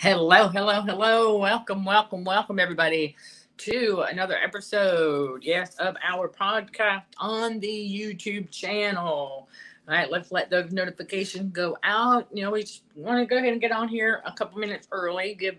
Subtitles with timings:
[0.00, 1.36] Hello, hello, hello.
[1.36, 3.16] Welcome, welcome, welcome, everybody,
[3.58, 9.04] to another episode, yes, of our podcast on the YouTube channel.
[9.06, 9.48] All
[9.86, 12.28] right, let's let those notifications go out.
[12.32, 14.88] You know, we just want to go ahead and get on here a couple minutes
[14.90, 15.56] early, give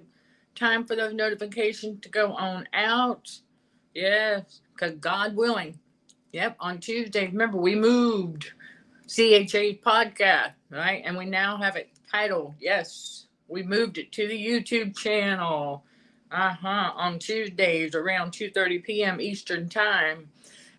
[0.55, 3.29] time for those notifications to go on out.
[3.93, 5.77] Yes, because God willing.
[6.31, 8.53] Yep, on Tuesday, remember, we moved
[9.07, 11.03] CHA's podcast, right?
[11.05, 15.83] And we now have it titled, yes, we moved it to the YouTube channel.
[16.31, 16.91] Uh-huh.
[16.95, 19.19] On Tuesdays around 2:30 p.m.
[19.19, 20.29] Eastern Time.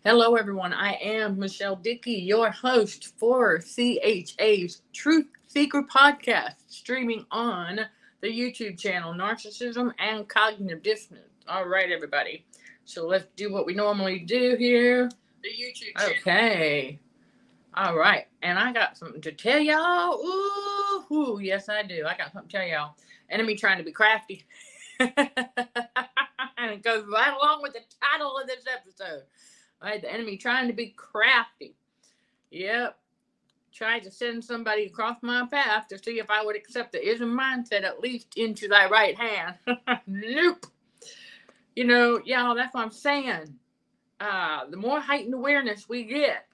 [0.02, 0.72] Hello, everyone.
[0.72, 7.80] I am Michelle Dickey, your host for CHA's Truth Seeker podcast, streaming on
[8.22, 11.26] the YouTube channel Narcissism and Cognitive Dissonance.
[11.46, 12.46] All right, everybody.
[12.86, 15.10] So let's do what we normally do here.
[15.42, 16.14] The YouTube channel.
[16.20, 16.98] Okay.
[17.74, 18.26] All right.
[18.42, 20.14] And I got something to tell y'all.
[20.14, 22.04] Ooh, ooh, yes, I do.
[22.06, 22.96] I got something to tell y'all.
[23.30, 24.44] Enemy trying to be crafty.
[25.00, 25.10] and
[26.70, 29.22] it goes right along with the title of this episode.
[29.80, 31.74] All right, the enemy trying to be crafty.
[32.50, 32.98] Yep.
[33.72, 37.36] Tried to send somebody across my path to see if I would accept the ism
[37.36, 39.54] mindset at least into thy right hand.
[40.06, 40.66] nope.
[41.74, 43.54] You know, y'all, that's what I'm saying.
[44.20, 46.46] Uh, the more heightened awareness we get,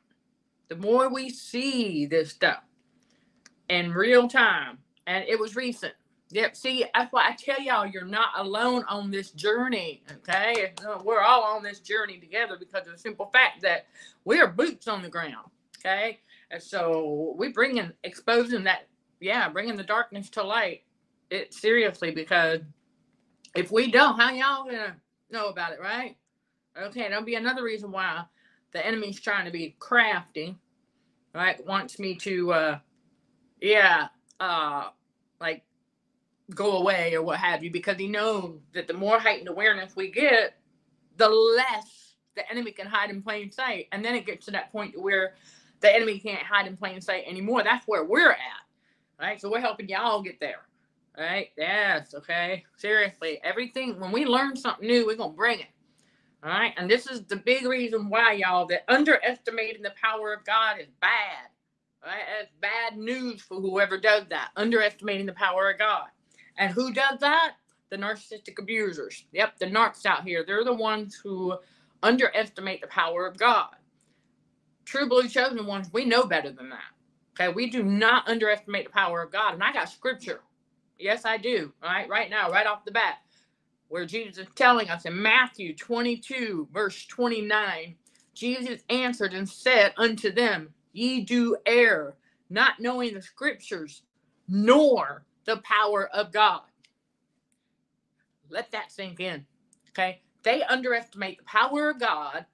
[0.69, 2.63] the more we see this stuff
[3.69, 4.79] in real time.
[5.07, 5.95] And it was recent.
[6.31, 6.57] Yep.
[6.57, 10.03] See, that's why I tell y'all you're not alone on this journey.
[10.13, 10.75] Okay.
[11.03, 13.87] We're all on this journey together because of the simple fact that
[14.25, 15.47] we are boots on the ground.
[15.79, 16.19] Okay.
[16.51, 18.89] And so we bring in exposing that,
[19.21, 20.83] yeah, bringing the darkness to light.
[21.31, 22.61] It seriously because
[23.55, 24.97] if we don't, how y'all gonna
[25.31, 26.17] know about it, right?
[26.81, 28.25] Okay, that'll be another reason why
[28.73, 30.57] the enemy's trying to be crafty,
[31.35, 31.65] right?
[31.67, 32.79] Wants me to, uh,
[33.61, 34.09] yeah,
[34.41, 34.89] uh,
[35.41, 35.65] like
[36.55, 40.11] go away or what have you, because he knows that the more heightened awareness we
[40.11, 40.55] get,
[41.17, 43.89] the less the enemy can hide in plain sight.
[43.93, 45.35] And then it gets to that point where
[45.81, 47.63] the enemy can't hide in plain sight anymore.
[47.65, 49.41] That's where we're at, right?
[49.41, 50.63] So we're helping y'all get there,
[51.17, 51.49] right?
[51.57, 52.65] Yes, okay.
[52.77, 55.67] Seriously, everything, when we learn something new, we're to bring it.
[56.43, 56.73] All right.
[56.77, 60.89] And this is the big reason why, y'all, that underestimating the power of God is
[61.01, 61.49] bad.
[62.05, 62.23] Right?
[62.41, 66.07] It's bad news for whoever does that, underestimating the power of God.
[66.57, 67.55] And who does that?
[67.91, 69.25] The narcissistic abusers.
[69.33, 70.45] Yep, the narcs out here.
[70.47, 71.57] They're the ones who
[72.03, 73.75] underestimate the power of God.
[74.85, 76.93] True blue chosen ones, we know better than that.
[77.39, 79.55] Okay, we do not underestimate the power of God.
[79.55, 80.41] And I got scripture.
[80.99, 81.73] Yes, I do.
[81.83, 83.19] All right, right now, right off the bat
[83.89, 87.95] where Jesus is telling us in Matthew 22, verse 29,
[88.35, 92.15] Jesus answered and said unto them, Ye do err,
[92.51, 94.03] not knowing the scriptures,
[94.49, 96.63] nor the power of God.
[98.51, 99.45] Let that sink in.
[99.91, 100.21] Okay.
[100.43, 102.47] They underestimate the power of God,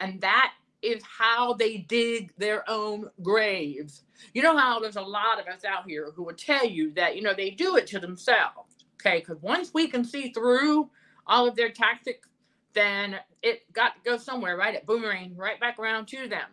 [0.00, 0.52] and that
[0.82, 4.02] is how they dig their own graves.
[4.34, 7.16] You know how there's a lot of us out here who will tell you that,
[7.16, 10.90] you know, they do it to themselves Okay, because once we can see through
[11.26, 12.28] all of their tactics,
[12.74, 14.74] then it got to go somewhere, right?
[14.74, 16.48] It boomerang right back around to them.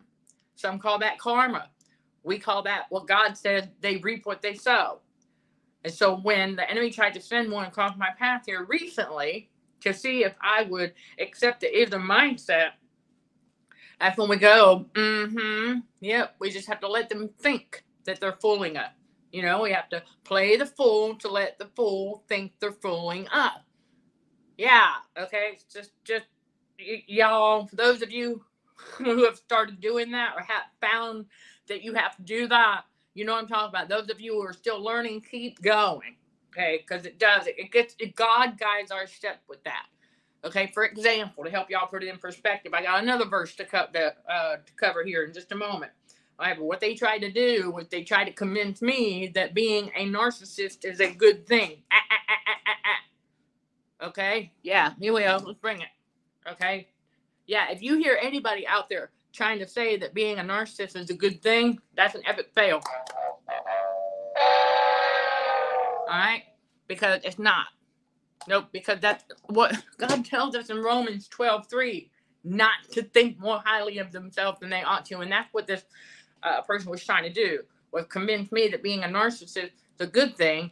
[0.55, 1.69] Some call that karma.
[2.23, 4.99] We call that what God said they reap what they sow.
[5.83, 9.49] And so when the enemy tried to send one across my path here recently
[9.81, 12.71] to see if I would accept the ism mindset,
[13.99, 18.37] that's when we go, mm-hmm, yep, we just have to let them think that they're
[18.41, 18.91] fooling us.
[19.31, 23.27] You know, we have to play the fool to let the fool think they're fooling
[23.29, 23.59] us.
[24.57, 25.59] Yeah, okay.
[25.73, 26.25] just, just
[26.79, 28.43] y- y'all, those of you
[28.97, 31.25] who have started doing that or have found
[31.67, 32.83] that you have to do that,
[33.15, 33.89] you know what I'm talking about.
[33.89, 36.15] Those of you who are still learning, keep going.
[36.53, 37.47] Okay, because it does.
[37.47, 39.85] It, it gets it, God guides our step with that.
[40.45, 43.65] Okay, for example, to help y'all put it in perspective, I got another verse to,
[43.65, 45.91] cut the, uh, to cover here in just a moment.
[46.37, 50.85] What they tried to do was they tried to convince me that being a narcissist
[50.85, 51.83] is a good thing.
[51.91, 52.15] Ah, ah,
[54.01, 54.51] ah, okay?
[54.61, 55.41] Yeah, here we go.
[55.43, 55.87] Let's bring it.
[56.51, 56.89] Okay?
[57.47, 61.09] Yeah, if you hear anybody out there trying to say that being a narcissist is
[61.09, 62.81] a good thing, that's an epic fail.
[66.07, 66.43] All right?
[66.87, 67.67] Because it's not.
[68.47, 72.11] Nope, because that's what God tells us in Romans 12 3
[72.43, 75.19] not to think more highly of themselves than they ought to.
[75.19, 75.83] And that's what this
[76.59, 77.61] a person was trying to do
[77.91, 80.71] was convince me that being a narcissist is a good thing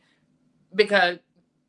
[0.74, 1.18] because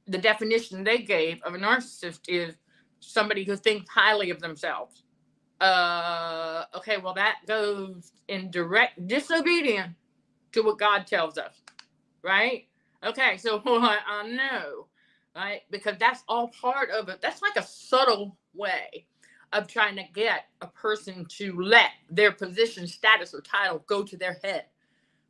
[0.07, 2.55] the definition they gave of a narcissist is
[3.01, 5.03] somebody who thinks highly of themselves.
[5.61, 9.95] Uh, okay, well, that goes in direct disobedience
[10.53, 11.55] to what God tells us,
[12.23, 12.67] right?
[13.05, 14.87] Okay, so I know
[15.37, 15.63] right?
[15.71, 17.21] Because that's all part of it.
[17.21, 19.07] That's like a subtle way
[19.57, 24.17] of trying to get a person to let their position, status, or title go to
[24.17, 24.65] their head.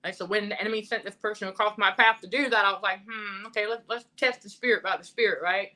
[0.04, 0.14] Right?
[0.14, 2.82] So when the enemy sent this person across my path to do that, I was
[2.82, 5.70] like, hmm, okay, let's let's test the spirit by the spirit, right?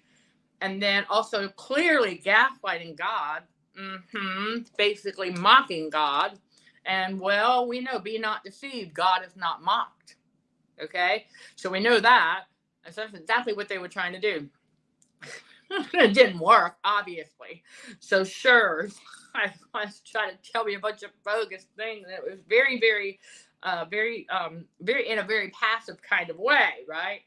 [0.60, 3.42] And then also clearly gaslighting God,
[3.78, 6.38] mm-hmm, basically mocking God.
[6.86, 10.16] And well, we know, be not deceived, God is not mocked.
[10.82, 11.26] Okay,
[11.56, 12.44] so we know that.
[12.84, 14.48] And so that's exactly what they were trying to do.
[15.94, 17.62] it didn't work, obviously.
[18.00, 18.88] So sure,
[19.34, 22.06] I was trying to tell me a bunch of bogus things.
[22.06, 23.20] And it was very, very,
[23.62, 27.20] uh, very, um, very in a very passive kind of way, right?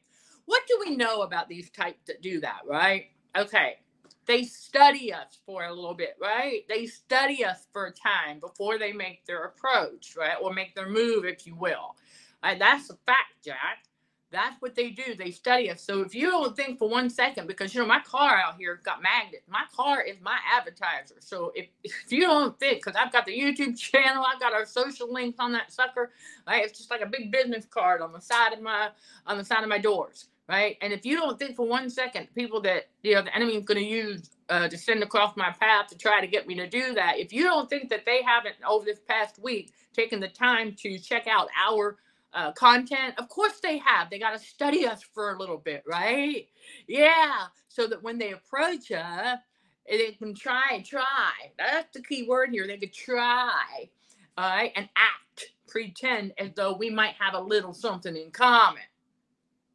[0.46, 3.06] What do we know about these types that do that, right?
[3.38, 3.78] Okay,
[4.26, 6.64] they study us for a little bit, right?
[6.68, 10.36] They study us for a time before they make their approach, right?
[10.42, 11.96] Or make their move, if you will.
[12.44, 12.60] Right?
[12.60, 13.86] That's a fact, Jack.
[14.34, 15.16] That's what they do.
[15.16, 15.82] They study us.
[15.82, 18.82] So if you don't think for one second, because you know my car out here
[18.84, 19.48] got magnets.
[19.48, 21.16] My car is my advertiser.
[21.20, 24.66] So if, if you don't think, because I've got the YouTube channel, I've got our
[24.66, 26.12] social links on that sucker.
[26.48, 26.66] Right?
[26.66, 28.90] It's just like a big business card on the side of my
[29.28, 30.26] on the side of my doors.
[30.50, 30.78] Right?
[30.82, 33.64] And if you don't think for one second, people that you know the enemy is
[33.64, 36.68] going to use uh, to send across my path to try to get me to
[36.68, 40.28] do that, if you don't think that they haven't over this past week taken the
[40.28, 41.98] time to check out our
[42.34, 43.16] uh, content?
[43.18, 44.10] Of course they have.
[44.10, 46.48] They got to study us for a little bit, right?
[46.88, 47.46] Yeah.
[47.70, 49.40] So that when they approach us,
[49.90, 51.32] they can try, try.
[51.58, 52.68] That's the key word here.
[52.68, 53.90] They could try,
[54.38, 58.84] all right, and act, pretend as though we might have a little something in common.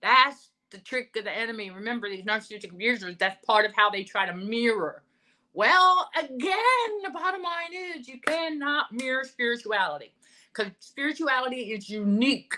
[0.03, 1.71] That's the trick of the enemy.
[1.71, 5.03] Remember, these narcissistic abusers, that's part of how they try to mirror.
[5.55, 10.13] Well, again, the bottom line is you cannot mirror spirituality
[10.53, 12.55] because spirituality is unique,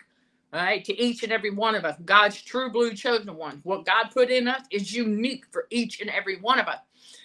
[0.52, 1.96] right, to each and every one of us.
[2.04, 3.60] God's true blue chosen ones.
[3.64, 6.80] What God put in us is unique for each and every one of us.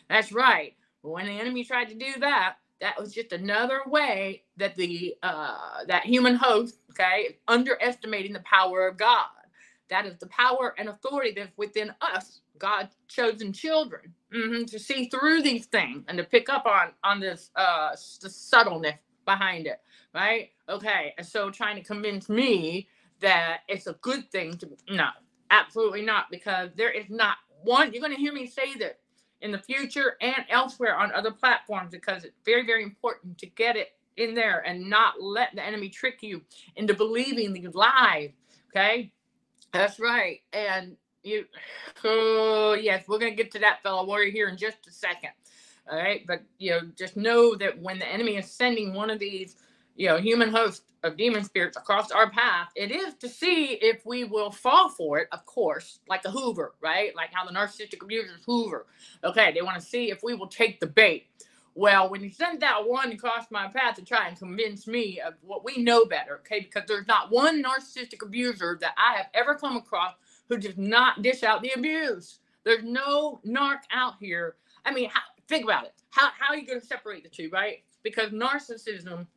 [0.09, 0.75] That's right.
[1.01, 5.85] When the enemy tried to do that, that was just another way that the uh,
[5.87, 9.27] that human host, okay, underestimating the power of God.
[9.89, 15.09] That is the power and authority that's within us, God's chosen children, mm-hmm, to see
[15.09, 17.91] through these things and to pick up on on this uh,
[18.21, 19.73] the subtleness behind it
[20.13, 20.49] right?
[20.67, 22.87] Okay, so trying to convince me
[23.19, 25.09] that it's a good thing to no,
[25.51, 27.93] absolutely not, because there is not one.
[27.93, 28.99] You're going to hear me say that
[29.41, 33.75] in the future and elsewhere on other platforms because it's very, very important to get
[33.75, 36.41] it in there and not let the enemy trick you
[36.75, 38.31] into believing these lies.
[38.69, 39.11] Okay,
[39.71, 41.45] that's right, and you.
[42.03, 45.31] Oh yes, we're going to get to that fellow warrior here in just a second.
[45.89, 49.19] All right, but you know, just know that when the enemy is sending one of
[49.19, 49.57] these
[49.95, 54.05] you know, human host of demon spirits across our path, it is to see if
[54.05, 57.15] we will fall for it, of course, like a Hoover, right?
[57.15, 58.87] Like how the narcissistic abusers Hoover.
[59.23, 61.27] Okay, they want to see if we will take the bait.
[61.77, 65.33] Well, when you send that one across my path to try and convince me of
[65.41, 69.55] what we know better, okay, because there's not one narcissistic abuser that I have ever
[69.55, 70.13] come across
[70.47, 72.39] who does not dish out the abuse.
[72.63, 74.55] There's no narc out here.
[74.85, 75.93] I mean, how, think about it.
[76.11, 77.83] How, how are you going to separate the two, right?
[78.03, 79.27] Because narcissism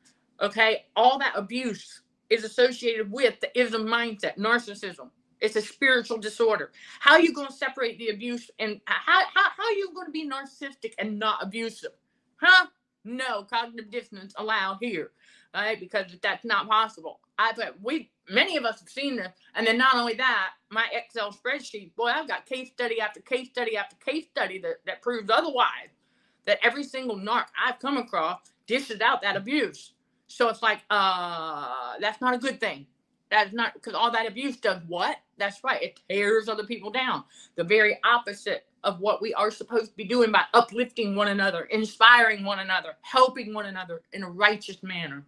[0.41, 5.11] Okay, all that abuse is associated with the ism mindset, narcissism.
[5.41, 6.73] It's a spiritual disorder.
[7.01, 10.07] How are you going to separate the abuse and how, how, how are you going
[10.07, 11.93] to be narcissistic and not abusive?
[12.41, 12.67] Huh?
[13.05, 15.13] No, cognitive dissonance allowed here,
[15.55, 15.79] right?
[15.79, 17.21] Because that's not possible.
[17.39, 21.33] I've we many of us have seen this, and then not only that, my Excel
[21.33, 25.31] spreadsheet, boy, I've got case study after case study after case study that, that proves
[25.31, 25.91] otherwise.
[26.47, 29.93] That every single narc I've come across dishes out that abuse.
[30.29, 32.87] So it's like, uh, that's not a good thing.
[33.31, 35.17] That's not because all that abuse does what?
[35.39, 35.83] That's right.
[35.83, 37.25] It tears other people down.
[37.57, 41.63] The very opposite of what we are supposed to be doing by uplifting one another,
[41.65, 45.25] inspiring one another, helping one another in a righteous manner.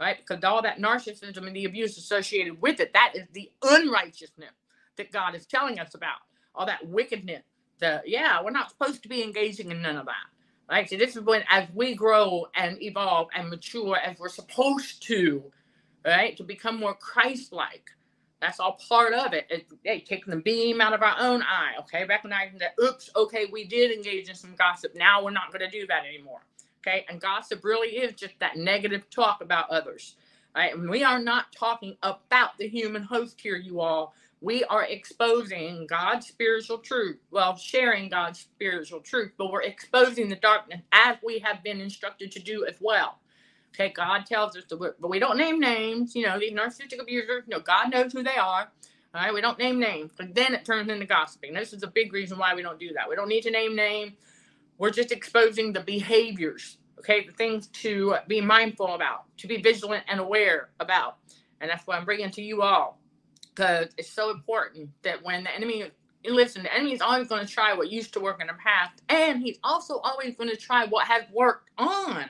[0.00, 0.18] Right?
[0.18, 4.52] Because all that narcissism and the abuse associated with it, that is the unrighteousness
[4.98, 6.18] that God is telling us about.
[6.54, 7.44] All that wickedness.
[7.80, 10.39] The yeah, we're not supposed to be engaging in none of that.
[10.70, 10.88] Right?
[10.88, 15.42] So this is when as we grow and evolve and mature as we're supposed to,
[16.04, 16.36] right?
[16.36, 17.90] To become more Christ-like.
[18.40, 19.46] That's all part of it.
[19.50, 22.06] It's hey, taking the beam out of our own eye, okay?
[22.06, 24.94] Recognizing that, oops, okay, we did engage in some gossip.
[24.94, 26.40] Now we're not going to do that anymore.
[26.80, 27.04] Okay.
[27.08, 30.16] And gossip really is just that negative talk about others.
[30.54, 30.74] Right.
[30.74, 35.86] And we are not talking about the human host here, you all we are exposing
[35.86, 37.18] God's spiritual truth.
[37.30, 42.32] Well, sharing God's spiritual truth, but we're exposing the darkness as we have been instructed
[42.32, 43.18] to do as well.
[43.74, 46.16] Okay, God tells us to, but we don't name names.
[46.16, 48.70] You know, these narcissistic abusers, know, God knows who they are.
[49.14, 51.52] All right, we don't name names, but then it turns into gossiping.
[51.52, 53.08] This is a big reason why we don't do that.
[53.08, 54.14] We don't need to name name.
[54.78, 60.04] We're just exposing the behaviors, okay, the things to be mindful about, to be vigilant
[60.08, 61.18] and aware about.
[61.60, 62.99] And that's what I'm bringing to you all
[63.60, 65.84] because it's so important that when the enemy
[66.24, 69.02] listen, the enemy is always going to try what used to work in the past,
[69.08, 72.28] and he's also always going to try what has worked on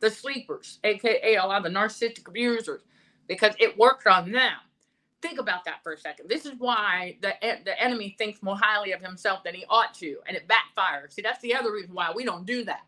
[0.00, 2.80] the sleepers, aka a lot of the narcissistic abusers,
[3.28, 4.52] because it worked on them.
[5.20, 6.28] Think about that for a second.
[6.28, 10.16] This is why the the enemy thinks more highly of himself than he ought to,
[10.26, 11.12] and it backfires.
[11.12, 12.82] See, that's the other reason why we don't do that.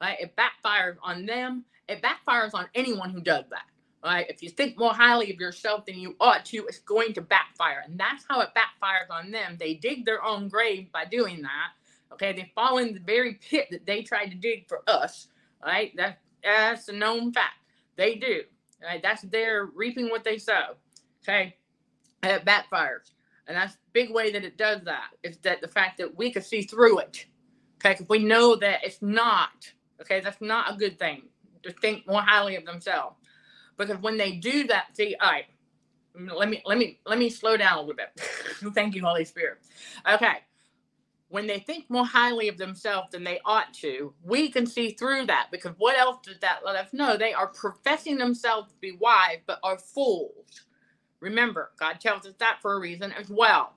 [0.00, 0.18] Right?
[0.20, 1.64] It backfires on them.
[1.88, 3.64] It backfires on anyone who does that.
[4.02, 4.26] Right?
[4.30, 7.82] If you think more highly of yourself than you ought to, it's going to backfire,
[7.84, 9.56] and that's how it backfires on them.
[9.58, 11.72] They dig their own grave by doing that.
[12.12, 15.28] Okay, they fall in the very pit that they tried to dig for us.
[15.62, 15.94] Right?
[15.96, 17.58] That that's a known fact.
[17.96, 18.42] They do.
[18.82, 19.02] Right?
[19.02, 20.76] That's their reaping what they sow.
[21.22, 21.56] Okay
[22.22, 23.10] and it backfires.
[23.46, 26.42] And that's big way that it does that is that the fact that we can
[26.42, 27.26] see through it.
[27.84, 31.22] Okay, we know that it's not, okay, that's not a good thing
[31.62, 33.16] to think more highly of themselves.
[33.80, 35.46] Because when they do that, see, all right,
[36.34, 38.10] let me let me let me slow down a little bit.
[38.74, 39.58] Thank you, Holy Spirit.
[40.10, 40.34] Okay.
[41.28, 45.26] When they think more highly of themselves than they ought to, we can see through
[45.26, 47.16] that because what else does that let us know?
[47.16, 50.62] They are professing themselves to be wise, but are fools.
[51.20, 53.74] Remember, God tells us that for a reason as well.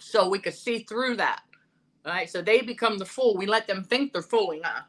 [0.00, 1.42] So we could see through that.
[2.06, 2.30] All right.
[2.30, 3.36] So they become the fool.
[3.36, 4.84] We let them think they're fooling us.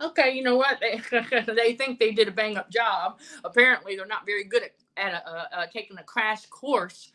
[0.00, 0.80] Okay, you know what?
[0.80, 1.00] They,
[1.54, 3.20] they think they did a bang up job.
[3.44, 7.12] Apparently, they're not very good at, at uh, uh, taking a crash course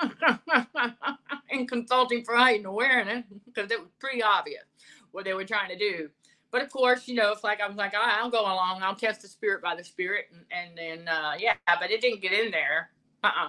[1.50, 4.64] in consulting for heightened awareness because it was pretty obvious
[5.12, 6.10] what they were trying to do.
[6.50, 8.82] But of course, you know, it's like I was like, I'll go along.
[8.82, 12.22] I'll test the spirit by the spirit, and, and then uh, yeah, but it didn't
[12.22, 12.90] get in there
[13.24, 13.48] uh-uh.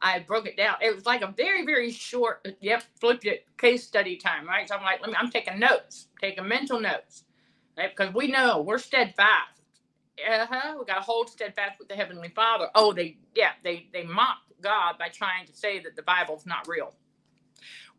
[0.00, 0.76] I broke it down.
[0.82, 4.68] It was like a very, very short, yep, flipped it case study time, right?
[4.68, 7.33] So I'm like, let me, I'm taking notes, taking mental notes, right?
[7.76, 9.62] Because we know we're steadfast.
[10.18, 10.76] Uh-huh.
[10.78, 12.68] We got to hold steadfast with the Heavenly Father.
[12.74, 16.68] Oh, they, yeah, they, they mocked God by trying to say that the Bible's not
[16.68, 16.94] real.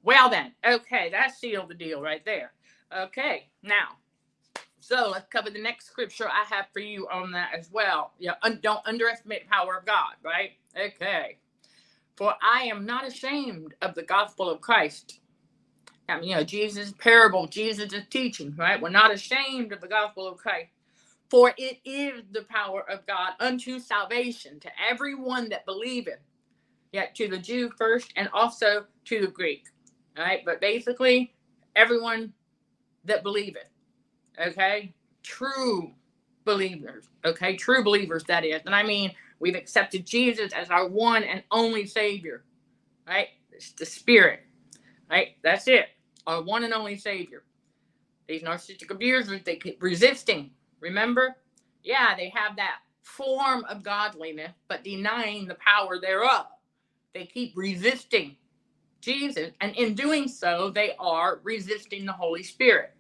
[0.04, 2.54] Well, then, okay, that sealed the deal right there.
[2.96, 3.98] Okay, now,
[4.80, 8.14] so let's cover the next scripture I have for you on that as well.
[8.20, 10.52] Yeah, un- don't underestimate the power of God, right?
[10.80, 11.38] Okay.
[12.18, 15.22] For I am not ashamed of the gospel of Christ.
[16.10, 18.82] I mean, you know, Jesus' parable, Jesus' teaching, right?
[18.82, 20.70] We're not ashamed of the gospel of Christ.
[21.30, 26.20] For it is the power of God unto salvation to everyone that believeth.
[26.92, 29.66] Yet to the Jew first and also to the Greek.
[30.18, 30.42] Right.
[30.46, 31.34] But basically,
[31.76, 32.34] everyone
[33.06, 33.70] that believeth.
[34.40, 34.94] Okay.
[35.24, 35.92] True
[36.46, 37.06] believers.
[37.26, 37.56] Okay.
[37.58, 38.62] True believers, that is.
[38.66, 42.44] And I mean, We've accepted Jesus as our one and only Savior,
[43.08, 43.30] right?
[43.52, 44.42] It's the Spirit,
[45.10, 45.38] right?
[45.44, 45.88] That's it.
[46.28, 47.44] Our one and only Savior.
[48.28, 50.52] These narcissistic abusers, they keep resisting.
[50.80, 51.36] Remember?
[51.84, 56.48] Yeah, they have that form of godliness, but denying the power thereof.
[57.14, 58.36] They keep resisting
[59.02, 62.94] Jesus, and in doing so, they are resisting the Holy Spirit.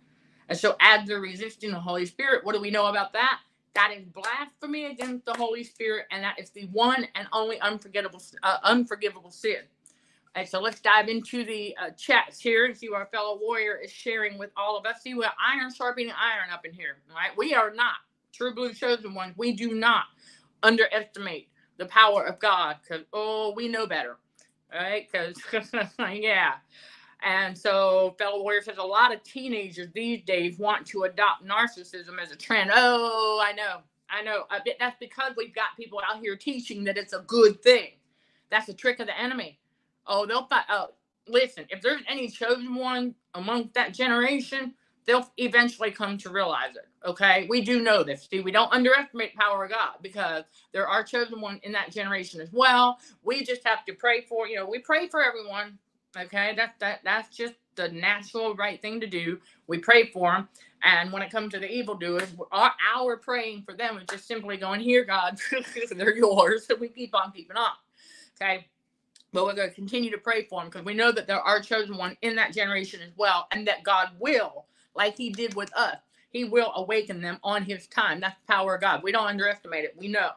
[0.49, 3.39] And so, as they're resisting the Holy Spirit, what do we know about that?
[3.73, 8.21] That is blasphemy against the Holy Spirit, and that is the one and only unforgettable,
[8.43, 9.57] uh, unforgivable sin.
[10.35, 13.77] And so let's dive into the uh, chats here and see what our fellow warrior
[13.77, 15.01] is sharing with all of us.
[15.01, 16.97] See what iron sharpening iron up in here.
[17.13, 17.31] right?
[17.37, 17.95] we are not
[18.33, 19.33] true blue chosen ones.
[19.37, 20.05] We do not
[20.61, 24.17] underestimate the power of God because oh, we know better,
[24.73, 25.07] right?
[25.09, 25.37] Because
[25.99, 26.55] yeah,
[27.23, 32.19] and so, fellow warrior says a lot of teenagers these days want to adopt narcissism
[32.21, 32.71] as a trend.
[32.73, 34.43] Oh, I know, I know.
[34.51, 37.93] I that's because we've got people out here teaching that it's a good thing.
[38.51, 39.59] That's a trick of the enemy.
[40.07, 40.89] Oh, they'll find Oh,
[41.27, 44.73] listen, if there's any chosen one among that generation,
[45.05, 46.87] they'll eventually come to realize it.
[47.07, 48.27] Okay, we do know this.
[48.31, 52.41] See, we don't underestimate power of God because there are chosen one in that generation
[52.41, 52.99] as well.
[53.23, 54.47] We just have to pray for.
[54.47, 55.71] You know, we pray for everyone
[56.17, 59.39] Okay, that that that's just the natural right thing to do.
[59.67, 60.49] We pray for them,
[60.83, 64.57] and when it comes to the evildoers, our, our praying for them is just simply
[64.57, 65.39] going, "Here, God,
[65.97, 67.71] they're yours." So we keep on keeping on.
[68.41, 68.67] Okay,
[69.33, 71.61] but we're going to continue to pray for them because we know that there are
[71.61, 74.65] chosen one in that generation as well, and that God will,
[74.95, 75.97] like He did with us,
[76.31, 78.19] He will awaken them on His time.
[78.21, 79.03] That's the power of God.
[79.03, 79.95] We don't underestimate it.
[79.97, 80.31] We know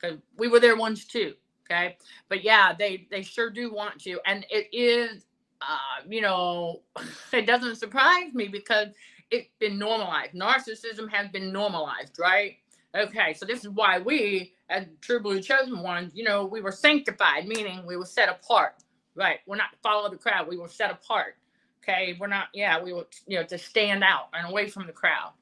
[0.00, 1.34] because we were there once too.
[1.70, 1.96] Okay.
[2.28, 4.20] But yeah, they they sure do want to.
[4.26, 5.26] And it is
[5.60, 6.82] uh, you know,
[7.32, 8.88] it doesn't surprise me because
[9.30, 10.34] it's been normalized.
[10.34, 12.56] Narcissism has been normalized, right?
[12.96, 16.72] Okay, so this is why we, as true blue chosen ones, you know, we were
[16.72, 18.74] sanctified, meaning we were set apart.
[19.14, 19.40] Right.
[19.46, 20.48] We're not to follow the crowd.
[20.48, 21.36] We were set apart.
[21.82, 22.16] Okay.
[22.18, 25.32] We're not, yeah, we were, you know, to stand out and away from the crowd.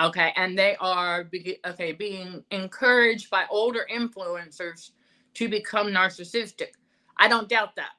[0.00, 0.32] Okay.
[0.36, 1.28] And they are,
[1.66, 4.90] okay, being encouraged by older influencers
[5.34, 6.72] to become narcissistic.
[7.18, 7.92] I don't doubt that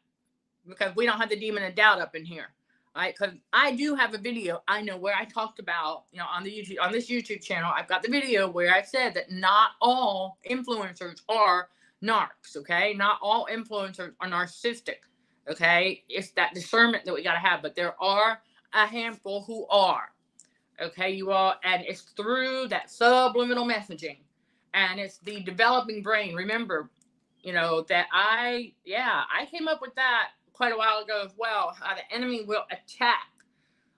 [0.68, 2.50] because we don't have the demon of doubt up in here.
[2.98, 6.26] Right, because I do have a video I know where I talked about, you know,
[6.34, 9.30] on the YouTube on this YouTube channel, I've got the video where I said that
[9.30, 11.70] not all influencers are
[12.04, 12.96] narcs, okay?
[12.96, 14.96] Not all influencers are narcissistic.
[15.48, 16.06] Okay?
[16.10, 18.42] It's that discernment that we gotta have, but there are
[18.74, 20.10] a handful who are.
[20.82, 24.18] Okay, you all, and it's through that subliminal messaging.
[24.74, 26.34] And it's the developing brain.
[26.34, 26.90] Remember,
[27.44, 31.32] you know, that I, yeah, I came up with that quite a while ago as
[31.38, 31.76] well.
[31.80, 33.30] How the enemy will attack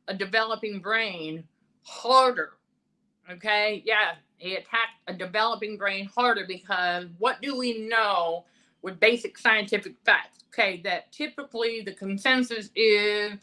[0.09, 1.45] a developing brain
[1.83, 2.51] harder.
[3.31, 8.43] Okay, yeah, he attacked a developing brain harder because what do we know
[8.81, 10.39] with basic scientific facts?
[10.53, 13.39] Okay, that typically the consensus is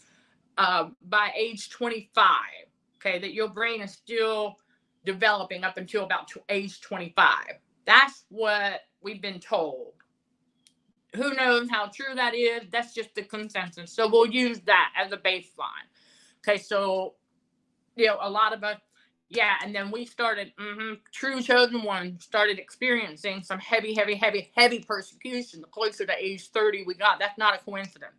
[0.59, 2.27] uh, by age 25.
[2.97, 4.57] Okay, that your brain is still
[5.07, 7.25] developing up until about age 25.
[7.87, 9.93] That's what we've been told
[11.15, 12.63] who knows how true that is?
[12.71, 13.93] That's just the consensus.
[13.93, 15.87] So we'll use that as a baseline.
[16.47, 17.15] Okay, so
[17.97, 18.79] you know, a lot of us,
[19.29, 24.53] yeah, and then we started, mm-hmm, true chosen one started experiencing some heavy, heavy, heavy,
[24.57, 25.61] heavy persecution.
[25.61, 28.13] The closer to age 30 we got, that's not a coincidence.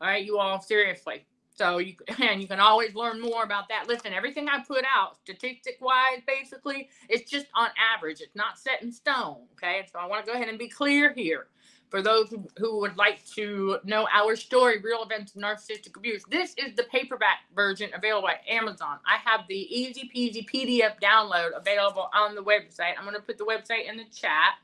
[0.00, 1.26] All right, you all, seriously.
[1.56, 3.86] So you and you can always learn more about that.
[3.86, 8.20] Listen, everything I put out, statistic wise, basically, it's just on average.
[8.20, 9.46] It's not set in stone.
[9.52, 11.46] Okay, so I want to go ahead and be clear here
[11.90, 16.24] for those who, would like to know our story, Real Events of Narcissistic Abuse.
[16.28, 18.98] This is the paperback version available at Amazon.
[19.06, 22.94] I have the easy peasy PDF download available on the website.
[22.98, 24.54] I'm going to put the website in the chat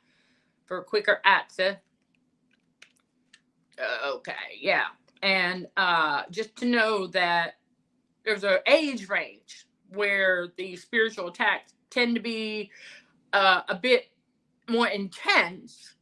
[0.66, 1.76] for quicker access.
[4.06, 4.86] Okay, yeah.
[5.22, 7.54] And uh, just to know that
[8.24, 12.70] there's an age range where the spiritual attacks tend to be
[13.33, 14.11] uh, a bit
[14.68, 15.94] more intense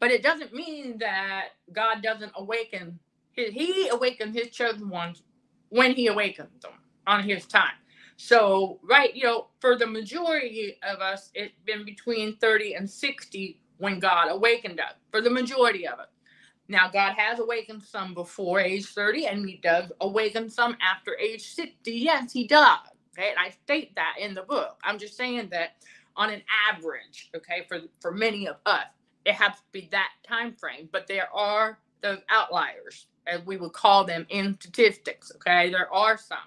[0.00, 2.98] but it doesn't mean that God doesn't awaken.
[3.32, 5.22] He awakens his chosen ones
[5.70, 6.72] when he awakens them
[7.06, 7.74] on his time.
[8.16, 13.60] So, right, you know, for the majority of us, it's been between 30 and 60
[13.78, 16.06] when God awakened us, for the majority of it.
[16.68, 21.42] Now, God has awakened some before age 30, and He does awaken some after age
[21.54, 21.92] 60.
[21.92, 22.78] Yes, He does.
[23.16, 24.78] Okay, and I state that in the book.
[24.84, 25.76] I'm just saying that
[26.16, 28.86] on an average, okay, for, for many of us,
[29.28, 30.90] it has to be that time frame.
[30.92, 35.32] But there are those outliers, as we would call them in statistics.
[35.36, 36.38] Okay, there are some.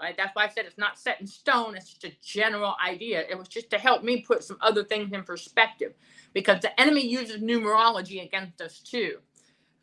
[0.00, 0.16] Right?
[0.16, 1.76] That's why I said it's not set in stone.
[1.76, 3.24] It's just a general idea.
[3.30, 5.94] It was just to help me put some other things in perspective,
[6.34, 9.18] because the enemy uses numerology against us too.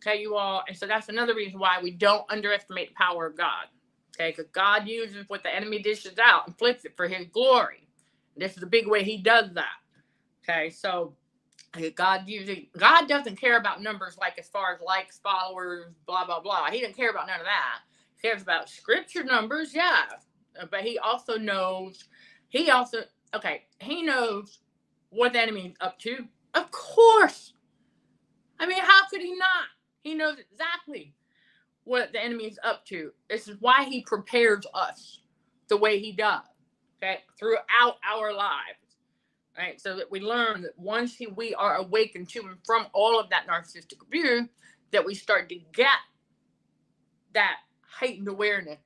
[0.02, 3.38] Okay, you all, and so that's another reason why we don't underestimate the power of
[3.38, 3.68] God.
[4.16, 7.88] Okay, because God uses what the enemy dishes out and flips it for His glory.
[8.38, 9.78] This is a big way He does that.
[10.44, 11.16] Okay, so
[11.96, 16.40] God usually God doesn't care about numbers like as far as likes, followers, blah blah
[16.40, 16.70] blah.
[16.72, 17.82] He doesn't care about none of that.
[18.16, 20.04] He cares about scripture numbers, yeah.
[20.60, 22.06] Uh, but he also knows
[22.50, 23.04] he also
[23.36, 24.60] okay, he knows
[25.10, 26.28] what the enemy's up to.
[26.56, 27.54] Of course.
[28.60, 29.68] I mean, how could he not?
[30.02, 31.14] He knows exactly
[31.84, 33.12] what the enemy is up to.
[33.30, 35.20] This is why he prepares us
[35.68, 36.42] the way he does.
[37.02, 38.79] Okay, throughout our lives
[39.60, 39.80] right?
[39.80, 43.46] So that we learn that once we are awakened to and from all of that
[43.46, 44.48] narcissistic abuse,
[44.92, 46.00] that we start to get
[47.34, 48.80] that heightened awareness.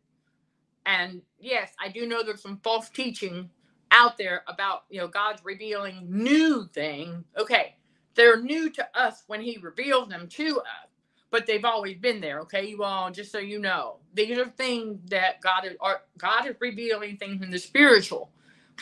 [0.86, 3.52] And yes, I do know there's some false teaching
[3.92, 7.24] out there about, you know, God's revealing new things.
[7.38, 7.76] Okay,
[8.16, 10.90] they're new to us when he reveals them to us,
[11.30, 12.40] but they've always been there.
[12.42, 16.48] Okay, you all, just so you know, these are things that God is, are, God
[16.48, 18.32] is revealing things in the spiritual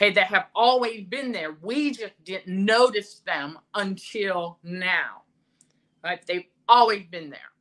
[0.02, 1.56] okay, that have always been there.
[1.62, 5.22] We just didn't notice them until now.
[6.04, 6.26] Right?
[6.26, 7.52] They've always been there.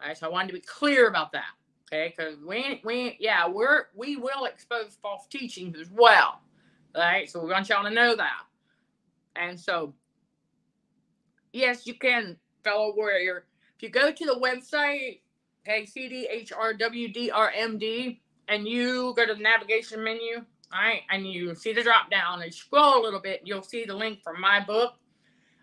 [0.00, 0.18] All right.
[0.18, 1.52] So I wanted to be clear about that.
[1.92, 6.40] Okay, because we we yeah, we're we will expose false teachings as well.
[6.96, 7.30] Right?
[7.30, 8.42] So we want y'all to know that.
[9.36, 9.94] And so
[11.52, 13.44] yes, you can, fellow warrior.
[13.76, 15.20] If you go to the website,
[15.66, 21.02] okay, CDHRWDRMD, and you go to the navigation menu, all right.
[21.10, 24.22] And you see the drop down and scroll a little bit, you'll see the link
[24.22, 24.94] for my book.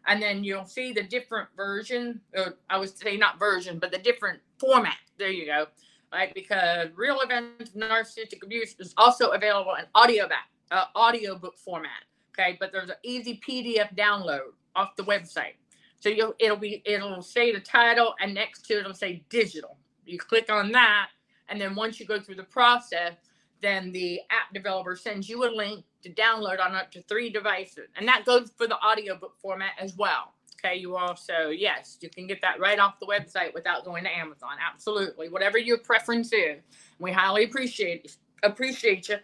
[0.08, 4.00] And then you'll see the different version, or I would say not version, but the
[4.00, 4.98] different format.
[5.20, 5.68] There you go.
[6.12, 11.58] Right, because real events narcissistic abuse is also available in audio back, uh, audio book
[11.58, 12.04] format.
[12.34, 15.54] Okay, but there's an easy PDF download off the website.
[16.00, 19.78] So you'll, it'll be it'll say the title and next to it it'll say digital.
[20.06, 21.10] You click on that,
[21.48, 23.14] and then once you go through the process,
[23.62, 27.90] then the app developer sends you a link to download on up to three devices.
[27.96, 30.34] And that goes for the audiobook format as well.
[30.64, 34.16] Okay, you also, yes, you can get that right off the website without going to
[34.16, 34.52] Amazon.
[34.74, 35.30] Absolutely.
[35.30, 36.62] Whatever your preference is.
[37.00, 39.18] We highly appreciate appreciate you.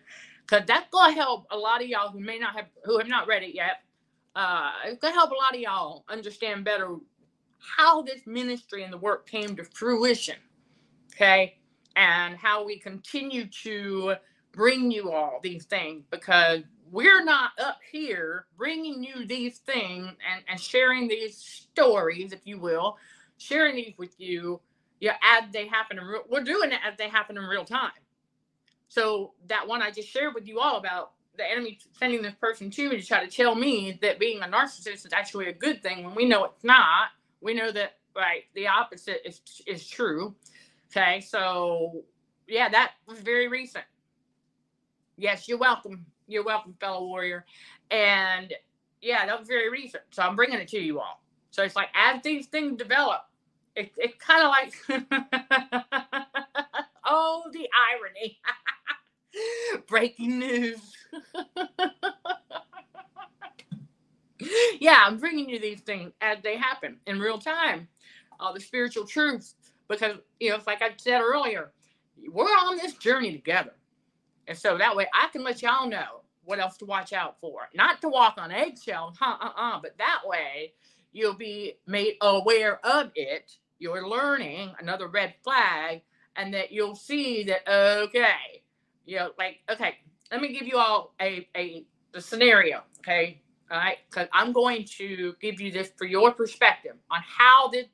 [0.48, 3.28] Cause that's gonna help a lot of y'all who may not have who have not
[3.28, 3.82] read it yet.
[4.36, 6.96] Uh it's gonna help a lot of y'all understand better
[7.60, 10.38] how this ministry and the work came to fruition.
[11.14, 11.58] Okay.
[11.98, 14.16] And how we continue to
[14.54, 20.44] bring you all these things because we're not up here bringing you these things and,
[20.50, 22.98] and sharing these stories, if you will,
[23.38, 24.62] sharing these with you,
[25.02, 26.24] yeah, as they happen in real.
[26.32, 27.92] We're doing it as they happen in real time.
[28.90, 32.72] So that one I just shared with you all about the enemy sending this person
[32.72, 35.84] to me to try to tell me that being a narcissist is actually a good
[35.84, 37.10] thing when we know it's not.
[37.42, 40.36] We know that right the opposite is is true.
[40.90, 42.04] Okay, so
[42.48, 43.86] yeah, that was very recent.
[45.18, 46.06] Yes, you're welcome.
[46.28, 47.46] You're welcome, fellow warrior.
[47.92, 48.54] And
[49.02, 50.04] yeah, that was very recent.
[50.12, 51.22] So I'm bringing it to you all.
[51.52, 53.22] So it's like as these things develop,
[53.76, 54.74] it, it's kind of like,
[57.06, 58.40] oh, the irony.
[59.88, 60.80] Breaking news.
[64.80, 67.88] yeah, I'm bringing you these things as they happen in real time.
[68.40, 69.56] All the spiritual truths.
[69.88, 71.72] Because, you know, it's like I said earlier,
[72.32, 73.74] we're on this journey together.
[74.48, 77.68] And so that way I can let y'all know what else to watch out for.
[77.76, 80.74] Not to walk on eggshells, huh, uh-uh, but that way
[81.12, 83.58] you'll be made aware of it.
[83.80, 86.02] You're learning another red flag,
[86.36, 88.64] and that you'll see that okay,
[89.06, 89.96] you know, like okay,
[90.32, 94.86] let me give you all a a the scenario, okay, all right, because I'm going
[94.98, 97.86] to give you this for your perspective on how this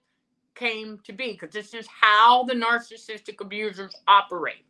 [0.55, 4.65] came to be, because this is how the narcissistic abusers operate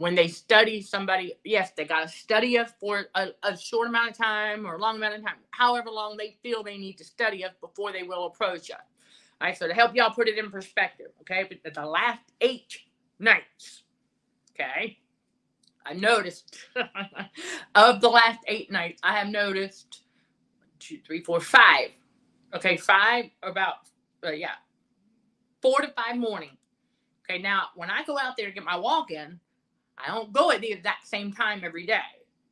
[0.00, 4.10] when they study somebody, yes, they got to study us for a, a, short amount
[4.10, 7.04] of time or a long amount of time, however long they feel they need to
[7.04, 8.80] study us before they will approach us.
[9.38, 12.78] All right, so to help y'all put it in perspective, okay, but the last eight
[13.18, 13.82] nights,
[14.54, 14.98] okay,
[15.84, 16.56] I noticed
[17.74, 20.04] of the last eight nights, I have noticed
[20.78, 21.90] two, three, four, five.
[22.54, 23.74] Okay, five about
[24.26, 24.54] uh, yeah,
[25.62, 26.56] four to five morning.
[27.28, 29.38] Okay, now when I go out there to get my walk in,
[29.98, 32.00] I don't go at the exact same time every day.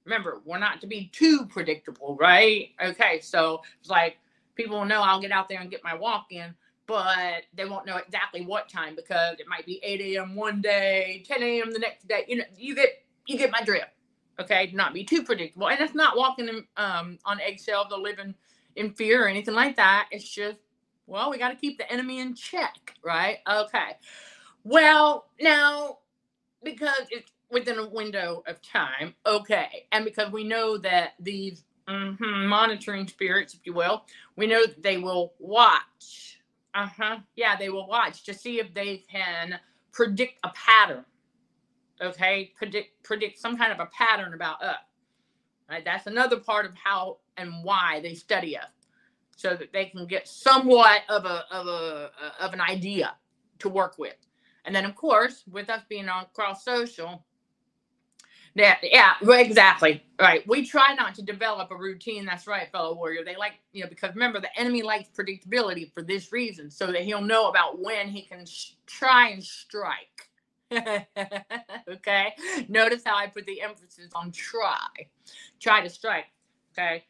[0.04, 2.70] Remember, we're not to be too predictable, right?
[2.82, 4.18] Okay, so it's like
[4.54, 6.54] people know I'll get out there and get my walk in,
[6.86, 10.34] but they won't know exactly what time because it might be 8 a.m.
[10.34, 11.72] one day, 10 a.m.
[11.72, 12.24] the next day.
[12.28, 13.90] You know, you get you get my drift.
[14.40, 18.34] Okay, not be too predictable, and it's not walking in, um, on eggshells or living
[18.76, 20.08] in fear or anything like that.
[20.12, 20.60] It's just
[21.08, 23.38] well, we got to keep the enemy in check, right?
[23.50, 23.96] Okay.
[24.62, 25.98] Well, now
[26.62, 29.86] because it's within a window of time, okay.
[29.92, 34.04] And because we know that these mm-hmm, monitoring spirits, if you will,
[34.36, 36.40] we know that they will watch.
[36.74, 37.18] Uh huh.
[37.36, 39.58] Yeah, they will watch to see if they can
[39.92, 41.04] predict a pattern.
[42.00, 44.76] Okay, predict predict some kind of a pattern about us.
[45.68, 48.70] Right, that's another part of how and why they study us,
[49.38, 53.14] so that they can get somewhat of a of a uh, of an idea
[53.60, 54.16] to work with.
[54.64, 57.24] And then, of course, with us being on cross social,
[58.56, 60.02] yeah, yeah, exactly.
[60.20, 60.46] Right.
[60.48, 62.26] We try not to develop a routine.
[62.26, 63.24] That's right, fellow warrior.
[63.24, 67.02] They like, you know, because remember, the enemy likes predictability for this reason, so that
[67.02, 70.30] he'll know about when he can sh- try and strike.
[70.72, 72.34] okay.
[72.68, 74.88] Notice how I put the emphasis on try.
[75.60, 76.26] Try to strike.
[76.76, 77.04] Okay.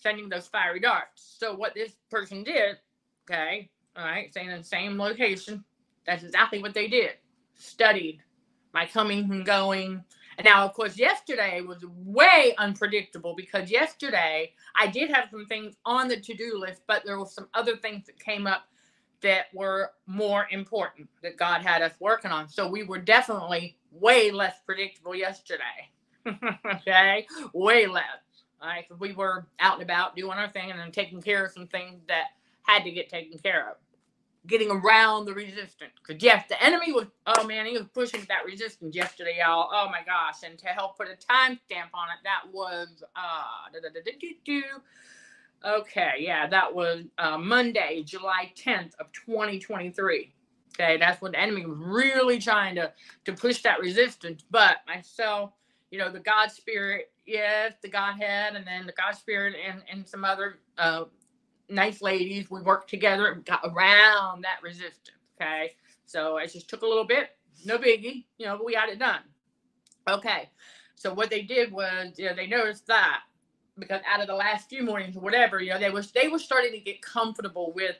[0.00, 1.36] Sending those fiery darts.
[1.38, 2.76] So, what this person did,
[3.28, 5.64] okay, all right, saying in the same location,
[6.06, 7.12] that's exactly what they did.
[7.54, 8.20] Studied
[8.72, 10.04] my coming and going
[10.38, 15.74] and now, of course, yesterday was way unpredictable because yesterday I did have some things
[15.84, 18.62] on the to do list, but there were some other things that came up
[19.20, 22.48] that were more important that God had us working on.
[22.48, 25.90] So we were definitely way less predictable yesterday.
[26.72, 28.04] okay, way less.
[28.60, 31.66] Because we were out and about doing our thing and then taking care of some
[31.66, 32.26] things that
[32.62, 33.76] had to get taken care of
[34.46, 35.92] getting around the resistance.
[36.04, 39.70] Because yes, the enemy was oh man, he was pushing that resistance yesterday, y'all.
[39.72, 40.42] Oh my gosh.
[40.44, 43.68] And to help put a timestamp on it, that was uh
[45.64, 50.32] okay, yeah, that was uh, Monday, July 10th of 2023.
[50.74, 52.92] Okay, that's when the enemy was really trying to
[53.24, 54.44] to push that resistance.
[54.50, 55.52] But myself,
[55.90, 60.06] you know, the God Spirit, yes, the Godhead, and then the God Spirit and and
[60.06, 61.04] some other uh
[61.68, 62.50] nice ladies.
[62.50, 65.10] We worked together and got around that resistance.
[65.40, 65.72] Okay.
[66.06, 67.30] So it just took a little bit.
[67.64, 68.24] No biggie.
[68.38, 69.20] You know, but we got it done.
[70.08, 70.50] Okay.
[70.94, 73.20] So what they did was, you know, they noticed that
[73.78, 76.38] because out of the last few mornings or whatever, you know, they was they were
[76.38, 77.96] starting to get comfortable with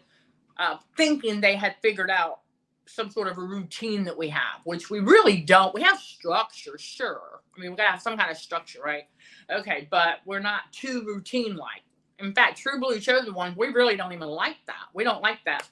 [0.58, 2.40] uh, thinking they had figured out
[2.88, 5.74] some sort of a routine that we have, which we really don't.
[5.74, 7.42] We have structure, sure.
[7.56, 9.04] I mean, we gotta have some kind of structure, right?
[9.50, 11.82] Okay, but we're not too routine like.
[12.18, 14.86] In fact, True Blue Chosen Ones, we really don't even like that.
[14.94, 15.68] We don't like that.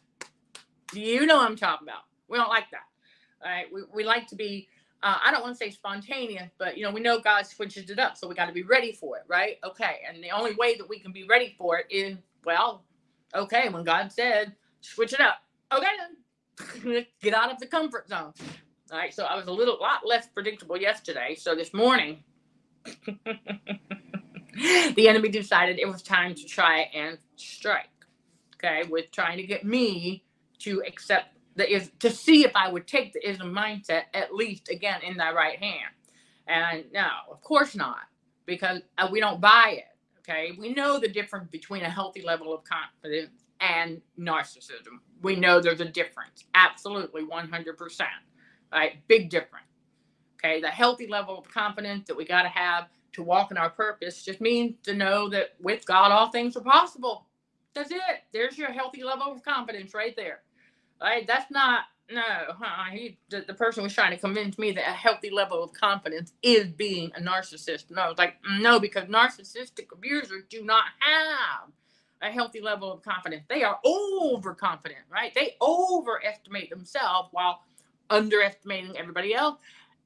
[0.92, 2.02] You know what I'm talking about.
[2.28, 2.84] We don't like that.
[3.44, 3.66] All right.
[3.72, 4.68] We, we like to be,
[5.02, 7.98] uh, I don't want to say spontaneous, but you know, we know God switches it
[7.98, 8.16] up.
[8.16, 9.56] So we got to be ready for it, right?
[9.64, 10.00] Okay.
[10.08, 12.84] And the only way that we can be ready for it is, well,
[13.34, 15.42] okay, when God said, switch it up.
[15.72, 16.16] Okay, then
[17.22, 18.32] get out of the comfort zone.
[18.92, 19.12] All right.
[19.14, 21.36] So I was a little lot less predictable yesterday.
[21.38, 22.24] So this morning,
[24.94, 27.88] the enemy decided it was time to try and strike.
[28.56, 30.24] Okay, with trying to get me
[30.60, 34.70] to accept the is to see if I would take the ism mindset at least
[34.70, 35.94] again in thy right hand.
[36.46, 37.98] And no, of course not,
[38.46, 39.84] because uh, we don't buy it.
[40.20, 45.00] Okay, we know the difference between a healthy level of confidence and narcissism.
[45.22, 48.00] We know there's a difference, absolutely 100%.
[48.72, 49.66] Right, big difference.
[50.34, 53.70] Okay, the healthy level of confidence that we got to have to walk in our
[53.70, 57.26] purpose just means to know that with God, all things are possible.
[57.74, 58.00] That's it.
[58.32, 60.40] There's your healthy level of confidence right there.
[61.00, 61.26] Right?
[61.26, 62.90] That's not, no, huh?
[62.92, 66.32] He, the, the person was trying to convince me that a healthy level of confidence
[66.42, 67.90] is being a narcissist.
[67.90, 71.70] No, like, mm, no, because narcissistic abusers do not have
[72.22, 73.44] a healthy level of confidence.
[73.48, 75.34] They are overconfident, right?
[75.34, 77.62] They overestimate themselves while
[78.10, 79.58] underestimating everybody else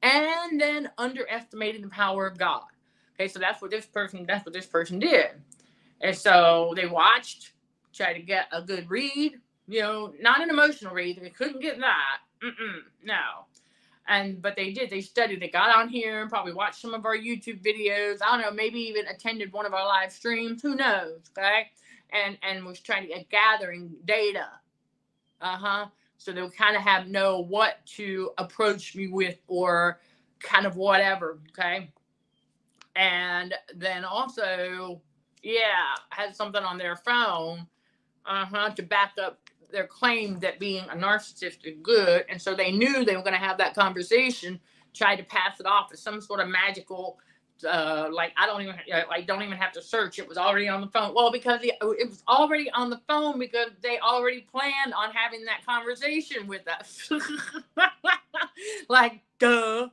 [0.03, 2.63] and then underestimating the power of God.
[3.15, 5.29] Okay, so that's what this person that's what this person did.
[6.01, 7.51] And so they watched,
[7.93, 11.19] tried to get a good read, you know, not an emotional read.
[11.21, 12.17] They couldn't get that.
[12.43, 13.45] Mm-mm, no.
[14.07, 14.89] And but they did.
[14.89, 15.39] They studied.
[15.39, 18.17] They got on here and probably watched some of our YouTube videos.
[18.21, 18.51] I don't know.
[18.51, 20.61] Maybe even attended one of our live streams.
[20.63, 21.19] Who knows?
[21.37, 21.69] Okay.
[22.11, 24.47] And and was trying to get gathering data.
[25.41, 25.85] Uh huh.
[26.17, 29.99] So they'll kind of have know what to approach me with or
[30.41, 31.39] kind of whatever.
[31.49, 31.89] Okay
[32.95, 35.01] and then also
[35.43, 37.65] yeah had something on their phone
[38.25, 39.39] uh-huh to back up
[39.71, 43.33] their claim that being a narcissist is good and so they knew they were going
[43.33, 44.59] to have that conversation
[44.93, 47.17] tried to pass it off as some sort of magical
[47.63, 48.75] uh, like I don't even
[49.09, 50.19] like don't even have to search.
[50.19, 51.13] It was already on the phone.
[51.13, 55.45] Well, because it, it was already on the phone because they already planned on having
[55.45, 57.11] that conversation with us.
[58.89, 59.87] like, duh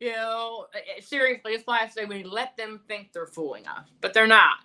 [0.00, 3.66] you know, eh, eh, seriously, it's why I say we let them think they're fooling
[3.66, 4.56] us, but they're not.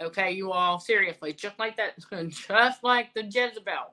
[0.00, 1.94] Okay, you all, seriously, just like that,
[2.30, 3.92] just like the Jezebel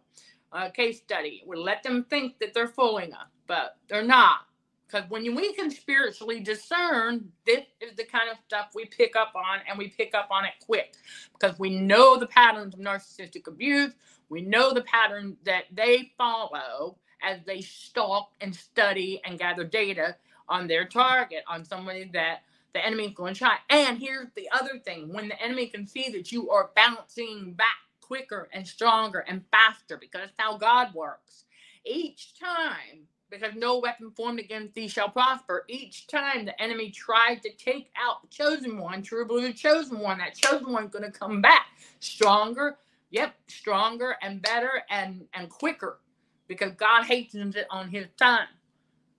[0.54, 4.42] uh, case study, we let them think that they're fooling us, but they're not.
[4.88, 9.34] Because when we can spiritually discern, this is the kind of stuff we pick up
[9.36, 10.96] on, and we pick up on it quick.
[11.34, 13.94] Because we know the patterns of narcissistic abuse,
[14.30, 20.16] we know the pattern that they follow as they stalk and study and gather data
[20.50, 23.58] on their target, on somebody that the enemy is going to try.
[23.70, 27.68] And here's the other thing when the enemy can see that you are bouncing back
[28.02, 31.46] quicker and stronger and faster, because that's how God works.
[31.86, 37.42] Each time, because no weapon formed against thee shall prosper, each time the enemy tried
[37.44, 41.12] to take out the chosen one, true blue chosen one, that chosen one's going to
[41.12, 41.68] come back
[42.00, 42.78] stronger.
[43.10, 46.00] Yep, stronger and better and and quicker
[46.48, 48.48] because God hastens it on his time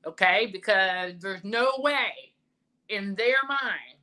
[0.06, 0.48] okay?
[0.52, 2.32] Because there's no way
[2.88, 3.98] in their mind,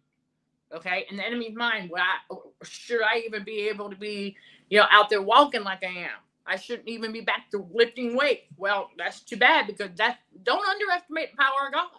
[0.74, 4.36] okay, in the enemy's mind, would I, should I even be able to be,
[4.70, 6.20] you know, out there walking like I am?
[6.48, 8.46] I shouldn't even be back to lifting weight.
[8.58, 11.90] Well, that's too bad because that don't underestimate the power of God.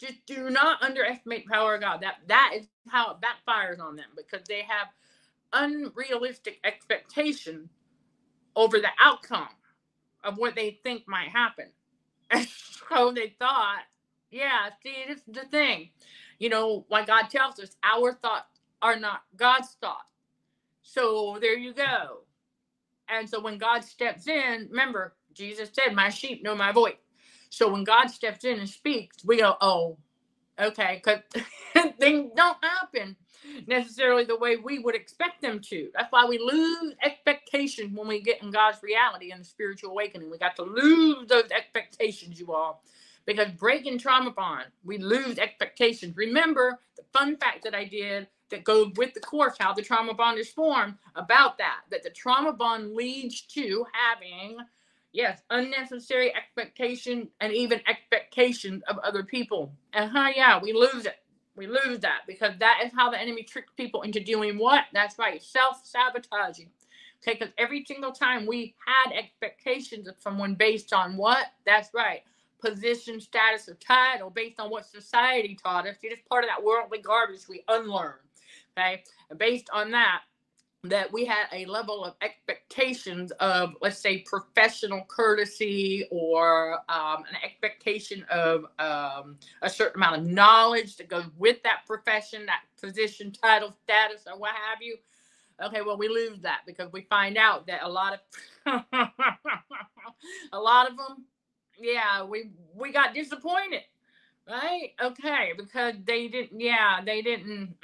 [0.00, 2.02] Just do not underestimate the power of God.
[2.02, 4.88] That that is how it backfires on them because they have
[5.52, 7.70] unrealistic expectation
[8.56, 9.48] over the outcome
[10.24, 11.66] of what they think might happen.
[12.32, 13.82] And so they thought,
[14.30, 15.90] yeah, see, this is the thing.
[16.38, 20.04] You know, like God tells us, our thoughts are not God's thoughts.
[20.82, 22.22] So there you go.
[23.08, 26.96] And so when God steps in, remember, Jesus said, My sheep know my voice.
[27.50, 29.98] So when God steps in and speaks, we go, Oh,
[30.60, 31.20] okay, because
[32.00, 33.16] things don't happen
[33.66, 35.90] necessarily the way we would expect them to.
[35.94, 40.30] That's why we lose expectations when we get in God's reality and the spiritual awakening.
[40.30, 42.82] We got to lose those expectations, you all,
[43.26, 46.16] because breaking trauma bond, we lose expectations.
[46.16, 50.14] Remember, the fun fact that I did that goes with the course, how the trauma
[50.14, 54.58] bond is formed, about that, that the trauma bond leads to having,
[55.12, 59.72] yes, unnecessary expectation and even expectations of other people.
[59.92, 61.16] And huh, yeah, we lose it.
[61.56, 64.84] We lose that because that is how the enemy tricks people into doing what?
[64.92, 66.68] That's right, self sabotaging.
[67.22, 71.46] Okay, because every single time we had expectations of someone based on what?
[71.64, 72.22] That's right,
[72.64, 75.96] position, status, or title, based on what society taught us.
[76.02, 78.14] You're just part of that worldly garbage we unlearn.
[78.76, 80.22] Okay, and based on that,
[80.84, 87.36] that we had a level of expectations of, let's say, professional courtesy or um, an
[87.42, 93.32] expectation of um, a certain amount of knowledge that goes with that profession, that position,
[93.32, 94.96] title, status, or what have you.
[95.64, 98.20] Okay, well, we lose that because we find out that a lot of
[100.52, 101.24] a lot of them,
[101.78, 103.82] yeah, we we got disappointed,
[104.48, 104.90] right?
[105.02, 107.74] Okay, because they didn't, yeah, they didn't,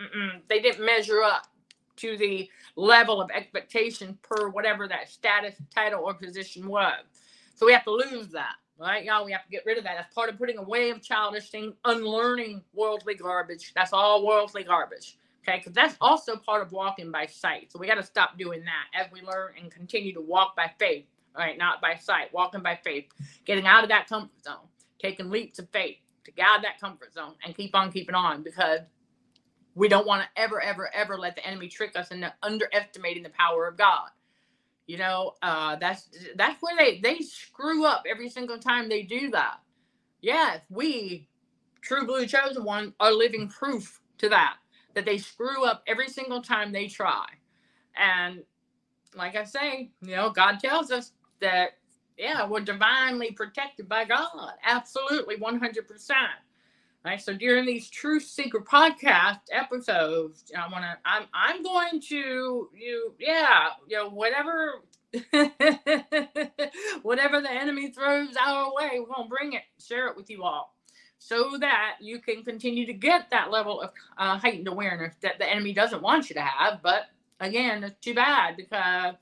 [0.49, 1.47] they didn't measure up
[1.97, 7.05] to the level of expectation per whatever that status, title, or position was.
[7.55, 9.05] So we have to lose that, right?
[9.05, 9.97] Y'all, we have to get rid of that.
[9.97, 13.73] That's part of putting away of childish things, unlearning worldly garbage.
[13.75, 15.19] That's all worldly garbage.
[15.43, 17.73] Okay, because that's also part of walking by sight.
[17.73, 20.71] So we got to stop doing that as we learn and continue to walk by
[20.79, 21.57] faith, right?
[21.59, 23.07] Not by sight, walking by faith,
[23.45, 24.69] getting out of that comfort zone,
[25.01, 28.15] taking leaps of faith to get out of that comfort zone and keep on keeping
[28.15, 28.81] on because
[29.75, 33.31] we don't want to ever, ever, ever let the enemy trick us into underestimating the
[33.31, 34.09] power of God.
[34.87, 39.31] You know, uh, that's that's where they they screw up every single time they do
[39.31, 39.59] that.
[40.21, 41.29] Yes, we,
[41.81, 44.57] true blue chosen one, are living proof to that
[44.95, 47.25] that they screw up every single time they try.
[47.97, 48.43] And
[49.15, 51.71] like I say, you know, God tells us that
[52.21, 54.53] yeah, we're divinely protected by God.
[54.65, 56.13] Absolutely, 100%.
[57.03, 57.19] Right.
[57.21, 60.99] So during these Truth Seeker podcast episodes, I want to.
[61.07, 61.25] I'm.
[61.33, 63.15] I'm going to you.
[63.19, 63.69] Yeah.
[63.89, 64.83] You know whatever.
[67.03, 69.63] whatever the enemy throws our way, we're gonna bring it.
[69.83, 70.75] Share it with you all,
[71.19, 75.49] so that you can continue to get that level of uh, heightened awareness that the
[75.49, 76.83] enemy doesn't want you to have.
[76.83, 77.05] But
[77.41, 79.15] again, it's too bad because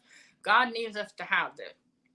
[0.42, 1.72] God needs us to have this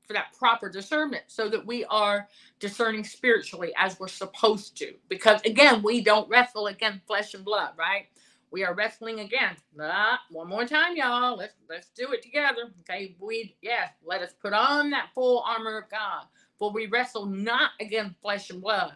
[0.07, 2.27] for that proper discernment so that we are
[2.59, 4.93] discerning spiritually as we're supposed to.
[5.09, 8.07] Because again, we don't wrestle against flesh and blood, right?
[8.51, 9.55] We are wrestling again.
[9.81, 11.37] Ah, one more time, y'all.
[11.37, 12.73] Let's let's do it together.
[12.81, 13.15] Okay.
[13.19, 16.25] We yes let us put on that full armor of God.
[16.59, 18.93] For we wrestle not against flesh and blood,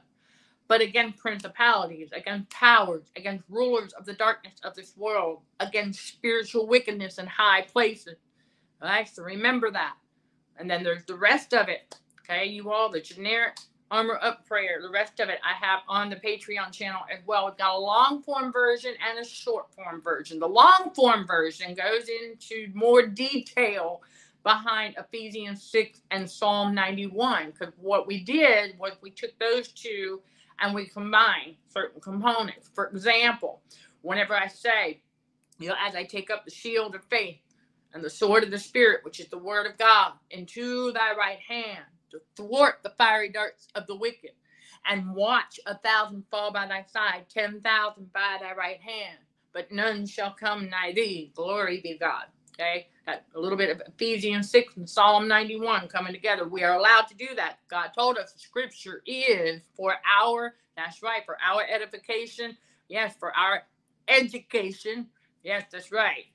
[0.68, 6.68] but against principalities, against powers, against rulers of the darkness of this world, against spiritual
[6.68, 8.18] wickedness in high places.
[8.82, 9.96] Right, so remember that.
[10.58, 11.96] And then there's the rest of it.
[12.22, 13.58] Okay, you all, the generic
[13.90, 14.80] armor up prayer.
[14.82, 17.46] The rest of it I have on the Patreon channel as well.
[17.46, 20.40] We've got a long form version and a short form version.
[20.40, 24.02] The long form version goes into more detail
[24.44, 27.52] behind Ephesians 6 and Psalm 91.
[27.52, 30.22] Because what we did was we took those two
[30.60, 32.70] and we combined certain components.
[32.74, 33.62] For example,
[34.02, 35.02] whenever I say,
[35.60, 37.38] you know, as I take up the shield of faith,
[37.94, 41.40] and the sword of the Spirit, which is the word of God, into thy right
[41.40, 44.32] hand to thwart the fiery darts of the wicked,
[44.90, 49.20] and watch a thousand fall by thy side, ten thousand by thy right hand,
[49.54, 51.32] but none shall come nigh thee.
[51.36, 52.26] Glory be God.
[52.60, 56.48] Okay, a little bit of Ephesians 6 and Psalm 91 coming together.
[56.48, 57.60] We are allowed to do that.
[57.70, 62.58] God told us scripture is for our, that's right, for our edification.
[62.90, 63.64] Yes, for our
[64.10, 65.08] education.
[65.44, 66.26] Yes, that's right.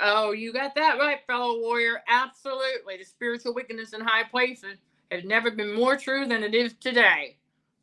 [0.00, 2.02] Oh, you got that right, fellow warrior.
[2.08, 2.96] Absolutely.
[2.96, 4.78] The spiritual wickedness in high places
[5.10, 7.36] has never been more true than it is today.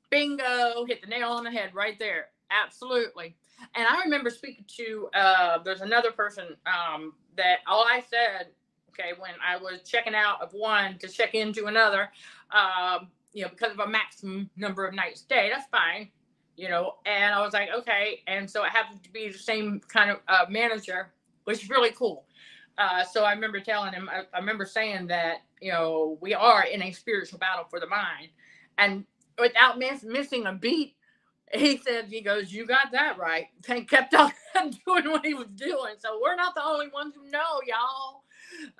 [0.09, 0.85] Bingo.
[0.85, 2.29] Hit the nail on the head right there.
[2.49, 3.35] Absolutely.
[3.75, 8.47] And I remember speaking to, uh, there's another person um, that all I said,
[8.89, 12.09] okay, when I was checking out of one to check into another,
[12.51, 16.09] um, you know, because of a maximum number of nights stay, that's fine,
[16.55, 16.95] you know.
[17.05, 18.23] And I was like, okay.
[18.27, 21.11] And so it happened to be the same kind of uh, manager
[21.47, 22.25] which is really cool.
[22.77, 26.65] Uh, so I remember telling him, I, I, remember saying that, you know, we are
[26.65, 28.27] in a spiritual battle for the mind.
[28.77, 29.05] And
[29.39, 30.95] without miss, missing a beat,
[31.53, 33.47] he said, he goes, you got that right.
[33.69, 34.31] And kept on
[34.85, 35.95] doing what he was doing.
[35.99, 38.23] So we're not the only ones who know, y'all.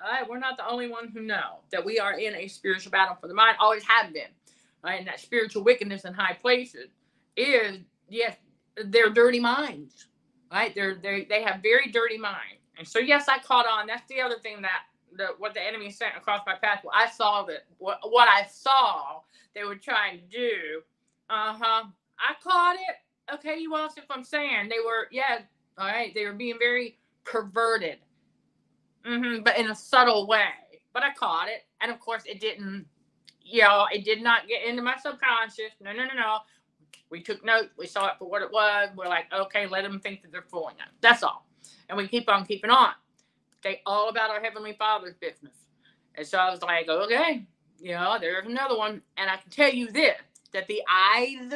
[0.04, 2.92] All right, we're not the only ones who know that we are in a spiritual
[2.92, 4.30] battle for the mind, always have been.
[4.84, 4.98] Right?
[4.98, 6.90] And that spiritual wickedness in high places
[7.34, 7.78] is,
[8.10, 8.36] yes,
[8.84, 10.06] they're dirty minds.
[10.52, 10.74] Right?
[10.74, 13.86] They're they they have very dirty minds and so, yes, I caught on.
[13.86, 14.82] That's the other thing that
[15.16, 16.80] the, what the enemy sent across my path.
[16.84, 19.20] Well, I saw that what, what I saw
[19.54, 20.80] they were trying to do.
[21.28, 21.84] Uh huh.
[22.18, 23.34] I caught it.
[23.34, 25.40] Okay, you asked if I'm saying they were, yeah,
[25.76, 27.98] all right, they were being very perverted,
[29.06, 30.46] mm-hmm, but in a subtle way.
[30.94, 32.86] But I caught it, and of course, it didn't.
[33.42, 35.72] You know, it did not get into my subconscious.
[35.80, 36.38] No, no, no, no.
[37.10, 37.70] We took note.
[37.78, 38.90] We saw it for what it was.
[38.96, 40.92] We're like, okay, let them think that they're fooling us.
[41.00, 41.47] That's all.
[41.88, 42.90] And we keep on keeping on.
[43.62, 45.54] They all about our Heavenly Father's business.
[46.14, 47.44] And so I was like, okay,
[47.80, 49.02] you know, there's another one.
[49.16, 50.16] And I can tell you this
[50.52, 51.52] that the eyes,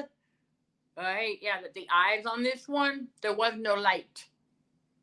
[0.96, 1.38] right?
[1.40, 4.24] Yeah, that the eyes on this one, there was no light,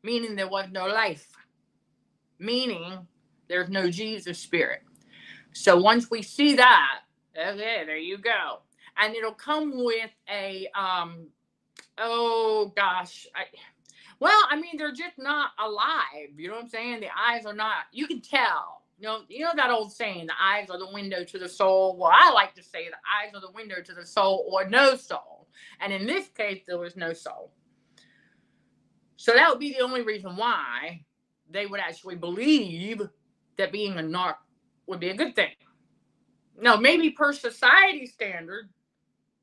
[0.02, 1.28] meaning there was no life,
[2.38, 3.06] meaning
[3.48, 4.82] there's no Jesus spirit.
[5.52, 7.00] So once we see that,
[7.36, 8.60] okay, there you go.
[8.96, 11.26] And it'll come with a, um,
[11.98, 13.44] oh gosh, I,
[14.20, 16.30] well, I mean, they're just not alive.
[16.36, 17.00] You know what I'm saying?
[17.00, 20.34] The eyes are not, you can tell you know, you know that old saying, the
[20.38, 21.96] eyes are the window to the soul.
[21.98, 24.94] Well, I like to say the eyes are the window to the soul or no
[24.94, 25.48] soul.
[25.80, 27.50] And in this case, there was no soul.
[29.16, 31.02] So that would be the only reason why
[31.50, 33.00] they would actually believe
[33.56, 34.34] that being a narc
[34.86, 35.54] would be a good thing.
[36.58, 38.68] No, maybe per society standard,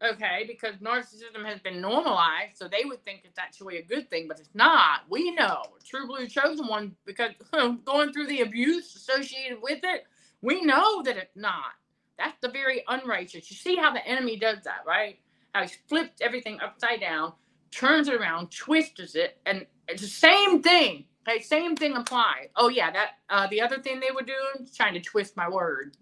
[0.04, 4.28] okay, because narcissism has been normalized, so they would think it's actually a good thing,
[4.28, 5.02] but it's not.
[5.10, 7.32] We know True Blue chosen one because
[7.86, 10.06] going through the abuse associated with it,
[10.42, 11.74] we know that it's not.
[12.18, 13.50] That's the very unrighteous.
[13.52, 15.20] You see how the enemy does that, right?
[15.54, 17.34] How he flips everything upside down,
[17.72, 21.06] turns it around, twists it, and it's the same thing.
[21.28, 22.50] Okay, same thing applies.
[22.56, 25.98] Oh yeah, that uh, the other thing they were doing, trying to twist my word.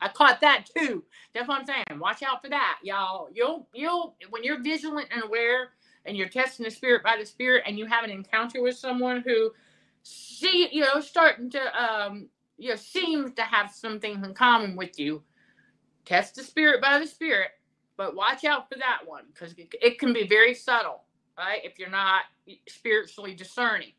[0.00, 1.04] I caught that too.
[1.34, 2.00] That's what I'm saying.
[2.00, 3.28] Watch out for that, y'all.
[3.34, 5.70] You'll you'll when you're vigilant and aware
[6.06, 9.22] and you're testing the spirit by the spirit and you have an encounter with someone
[9.26, 9.50] who
[10.02, 12.28] see you know starting to um
[12.58, 15.22] you know seems to have some things in common with you
[16.04, 17.50] test the spirit by the spirit
[17.96, 21.02] but watch out for that one because it, it can be very subtle
[21.38, 22.22] right if you're not
[22.68, 23.92] spiritually discerning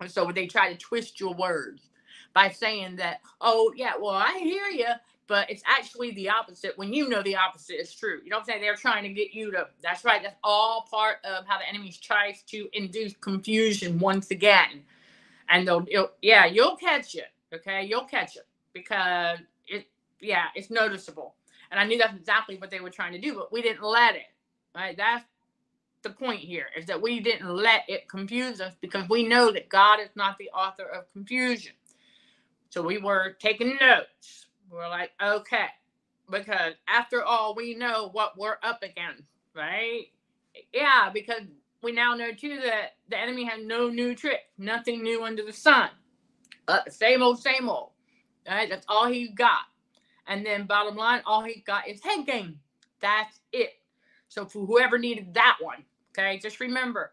[0.00, 1.90] and so they try to twist your words
[2.34, 4.86] by saying that oh yeah well i hear you
[5.28, 8.20] but it's actually the opposite when you know the opposite is true.
[8.24, 8.60] You know what I'm saying?
[8.60, 11.94] They're trying to get you to, that's right, that's all part of how the enemy
[12.00, 14.82] tries to induce confusion once again.
[15.48, 15.86] And they'll,
[16.22, 17.84] yeah, you'll catch it, okay?
[17.84, 19.86] You'll catch it because it,
[20.20, 21.34] yeah, it's noticeable.
[21.70, 24.14] And I knew that's exactly what they were trying to do, but we didn't let
[24.14, 24.30] it,
[24.74, 24.96] right?
[24.96, 25.24] That's
[26.02, 29.68] the point here is that we didn't let it confuse us because we know that
[29.68, 31.72] God is not the author of confusion.
[32.70, 34.41] So we were taking notes
[34.72, 35.66] we're like, okay,
[36.30, 40.06] because after all, we know what we're up against, right?
[40.72, 41.42] Yeah, because
[41.82, 45.52] we now know too that the enemy has no new trick, nothing new under the
[45.52, 45.90] sun.
[46.68, 47.90] Uh, same old, same old.
[48.48, 48.68] Right?
[48.68, 49.62] That's all he got.
[50.26, 52.58] And then bottom line, all he got is head game.
[53.00, 53.70] That's it.
[54.28, 57.12] So for whoever needed that one, okay, just remember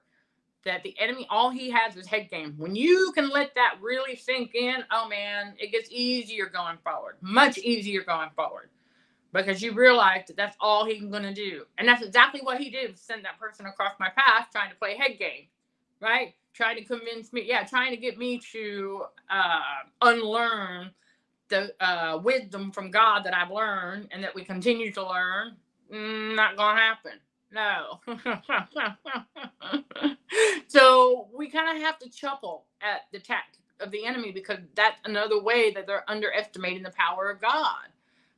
[0.70, 2.54] that the enemy, all he has is head game.
[2.58, 7.16] When you can let that really sink in, oh man, it gets easier going forward,
[7.22, 8.70] much easier going forward,
[9.34, 12.70] because you realize that that's all he's going to do, and that's exactly what he
[12.70, 15.48] did: send that person across my path, trying to play head game,
[16.02, 16.36] right?
[16.54, 19.60] Trying to convince me, yeah, trying to get me to uh,
[20.04, 20.92] unlearn
[21.48, 25.56] the uh, wisdom from God that I've learned and that we continue to learn.
[25.92, 27.14] Mm, not gonna happen
[27.52, 28.00] no.
[30.68, 35.00] so we kind of have to chuckle at the tactic of the enemy because that's
[35.06, 37.88] another way that they're underestimating the power of God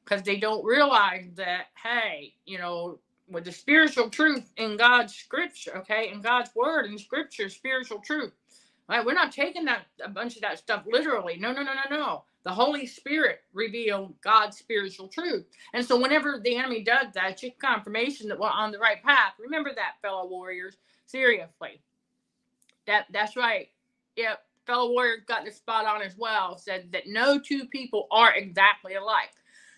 [0.06, 3.00] because they don't realize that, hey, you know,
[3.30, 8.34] with the spiritual truth in God's scripture, okay, in God's word and scripture, spiritual truth.
[8.90, 9.06] Right?
[9.06, 11.38] We're not taking that a bunch of that stuff literally.
[11.40, 12.24] No, no, no, no, no.
[12.44, 15.46] The Holy Spirit revealed God's spiritual truth.
[15.74, 19.34] And so whenever the enemy does that, it's confirmation that we're on the right path.
[19.40, 20.78] Remember that, fellow warriors.
[21.06, 21.82] Seriously.
[22.88, 23.70] That that's right.
[24.16, 24.40] Yep.
[24.66, 26.58] Fellow warrior got this spot on as well.
[26.58, 29.30] Said that no two people are exactly alike.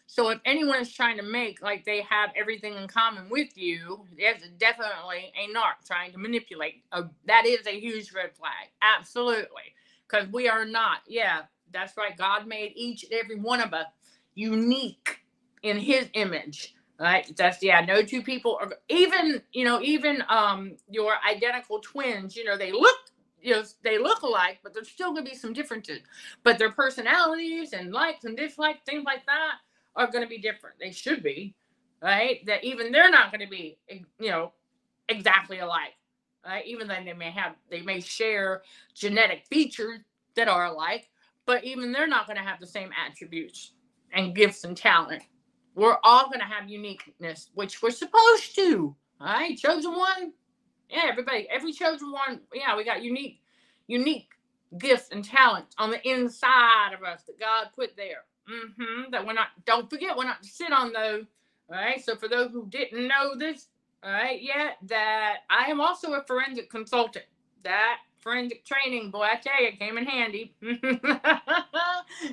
[0.08, 4.06] So if anyone is trying to make like they have everything in common with you,
[4.18, 6.84] there's definitely a narc trying to manipulate.
[6.92, 8.70] Uh, that is a huge red flag.
[8.82, 9.74] Absolutely.
[10.08, 11.00] Because we are not.
[11.08, 11.44] Yeah,
[11.74, 12.18] that's right.
[12.18, 13.88] God made each and every one of us
[14.36, 15.20] unique
[15.64, 16.76] in his image.
[17.00, 17.32] Right?
[17.36, 22.46] That's yeah, no two people are even, you know, even um your identical twins, you
[22.46, 22.96] know, they look
[23.42, 26.00] you know, they look alike, but there's still gonna be some differences.
[26.44, 29.56] But their personalities and likes and dislikes, things like that,
[29.96, 30.78] are gonna be different.
[30.80, 31.56] They should be,
[32.02, 32.46] right?
[32.46, 34.54] That even they're not gonna be you know
[35.10, 35.96] exactly alike.
[36.46, 36.66] Right?
[36.66, 38.62] Even though they may have they may share
[38.94, 40.00] genetic features
[40.36, 41.10] that are alike,
[41.46, 43.74] but even they're not going to have the same attributes
[44.14, 45.24] and gifts and talent.
[45.76, 48.96] We're all going to have uniqueness, which we're supposed to.
[49.20, 50.34] All right, chosen one.
[50.90, 52.42] Yeah, everybody, every chosen one.
[52.54, 53.42] Yeah, we got unique,
[53.88, 54.30] unique
[54.78, 58.26] gifts and talents on the inside of us that God put there.
[58.50, 59.12] Mm-hmm.
[59.12, 59.48] That we're not.
[59.66, 61.26] Don't forget, we're not to sit on those.
[61.70, 62.04] All right.
[62.04, 63.68] So for those who didn't know this,
[64.04, 67.26] all right, yet that I am also a forensic consultant.
[67.64, 70.56] That forensic training, boy, I tell you, it came in handy.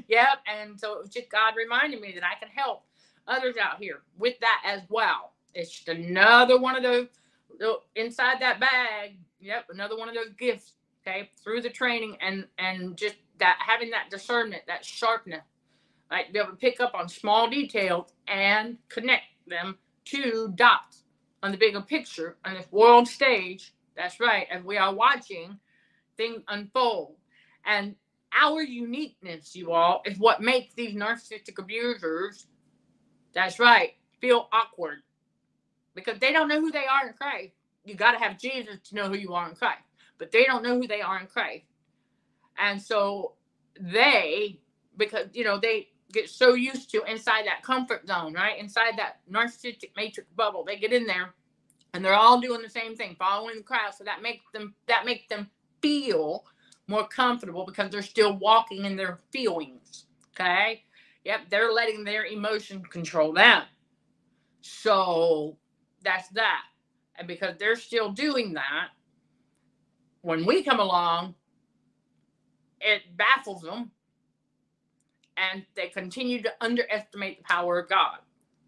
[0.08, 0.38] yep.
[0.46, 2.84] And so it was just God reminding me that I can help
[3.26, 5.32] others out here with that as well.
[5.54, 7.08] It's just another one of those
[7.96, 9.16] inside that bag.
[9.40, 10.72] Yep, another one of those gifts.
[11.06, 15.44] Okay, through the training and and just that having that discernment, that sharpness,
[16.10, 21.04] like be able to pick up on small details and connect them to dots
[21.42, 23.72] on the bigger picture on this world stage.
[23.96, 25.58] That's right, and we are watching
[26.20, 27.16] things unfold.
[27.64, 27.96] And
[28.38, 32.46] our uniqueness, you all, is what makes these narcissistic abusers,
[33.32, 34.98] that's right, feel awkward
[35.94, 37.54] because they don't know who they are in Christ.
[37.84, 39.80] You got to have Jesus to know who you are in Christ,
[40.18, 41.64] but they don't know who they are in Christ.
[42.58, 43.32] And so
[43.80, 44.60] they,
[44.98, 48.58] because, you know, they get so used to inside that comfort zone, right?
[48.58, 51.32] Inside that narcissistic matrix bubble, they get in there
[51.94, 53.94] and they're all doing the same thing, following the crowd.
[53.96, 55.48] So that makes them, that makes them
[55.82, 56.44] feel
[56.86, 60.06] more comfortable because they're still walking in their feelings.
[60.34, 60.84] Okay.
[61.24, 61.42] Yep.
[61.50, 63.62] They're letting their emotion control them.
[64.60, 65.56] So
[66.02, 66.62] that's that.
[67.16, 68.88] And because they're still doing that,
[70.22, 71.34] when we come along,
[72.80, 73.90] it baffles them
[75.36, 78.18] and they continue to underestimate the power of God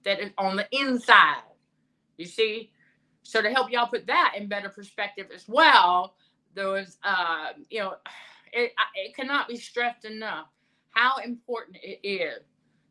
[0.04, 1.42] that is on the inside.
[2.16, 2.70] You see?
[3.22, 6.14] So to help y'all put that in better perspective as well,
[6.56, 7.94] was, uh, you know,
[8.52, 10.46] it, it cannot be stressed enough
[10.92, 12.42] how important it is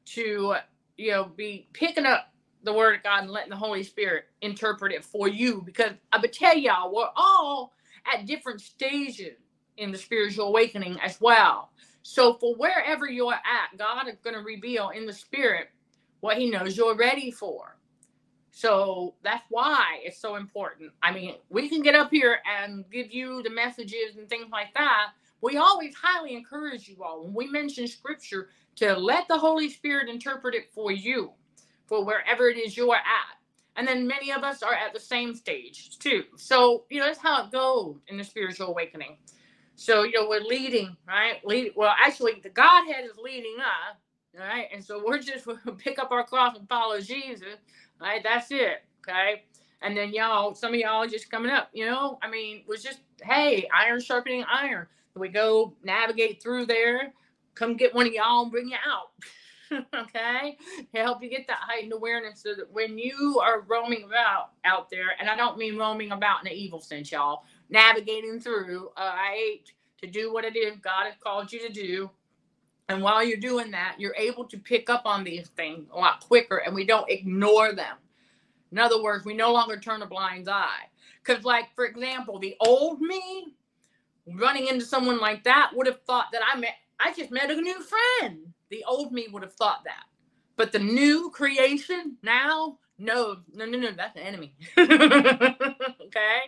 [0.06, 0.56] to,
[0.98, 2.34] you know, be picking up
[2.64, 5.62] the word of God and letting the Holy Spirit interpret it for you.
[5.66, 7.74] Because I would tell y'all, we're all
[8.12, 9.38] at different stages
[9.78, 11.72] in the spiritual awakening as well.
[12.04, 15.70] So for wherever you're at, God is going to reveal in the spirit
[16.22, 17.78] what he knows you're ready for.
[18.52, 20.92] So that's why it's so important.
[21.04, 24.74] I mean, we can get up here and give you the messages and things like
[24.76, 25.12] that.
[25.42, 30.10] We always highly encourage you all when we mention scripture to let the Holy Spirit
[30.10, 31.32] interpret it for you
[31.88, 33.38] for wherever it is you're at.
[33.78, 36.24] And then many of us are at the same stage too.
[36.38, 39.18] So, you know, that's how it goes in the spiritual awakening.
[39.76, 41.44] So, you know, we're leading, right?
[41.46, 43.98] Lead well, actually the Godhead is leading us,
[44.40, 44.68] right?
[44.74, 47.58] And so we're just we'll pick up our cross and follow Jesus.
[48.02, 48.22] Right?
[48.24, 48.84] That's it.
[49.08, 49.44] Okay.
[49.82, 53.00] And then y'all, some of y'all just coming up, you know, I mean, was just,
[53.24, 54.88] hey, iron sharpening iron.
[55.16, 57.14] We go navigate through there,
[57.56, 59.12] come get one of y'all and bring you out.
[59.96, 60.58] okay,
[60.94, 64.90] to help you get that heightened awareness so that when you are roaming about out
[64.90, 69.12] there, and I don't mean roaming about in an evil sense, y'all, navigating through, uh,
[69.14, 69.72] I hate
[70.02, 72.10] to do what it is God has called you to do.
[72.92, 76.22] And while you're doing that, you're able to pick up on these things a lot
[76.22, 77.98] quicker and we don't ignore them.
[78.72, 80.90] In other words, we no longer turn a blind eye.
[81.24, 83.54] Because, like, for example, the old me
[84.28, 87.56] running into someone like that would have thought that I met, I just met a
[87.56, 90.06] new friend the old me would have thought that.
[90.56, 94.56] But the new creation now, no, no, no, no, that's the enemy.
[94.78, 96.40] okay?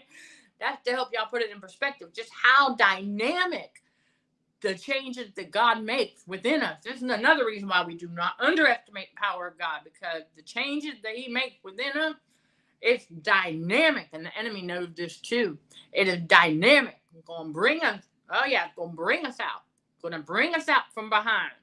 [0.60, 3.83] That's to help y'all put it in perspective, just how dynamic
[4.64, 6.80] the changes that God makes within us.
[6.84, 10.43] This is another reason why we do not underestimate the power of God, because the
[10.43, 12.16] changes that He makes within us,
[12.82, 15.59] it's dynamic, and the enemy knows this too.
[15.93, 16.99] It is dynamic.
[17.16, 19.64] It's gonna bring us, oh yeah, it's gonna bring us out.
[19.93, 21.53] It's gonna bring us out from behind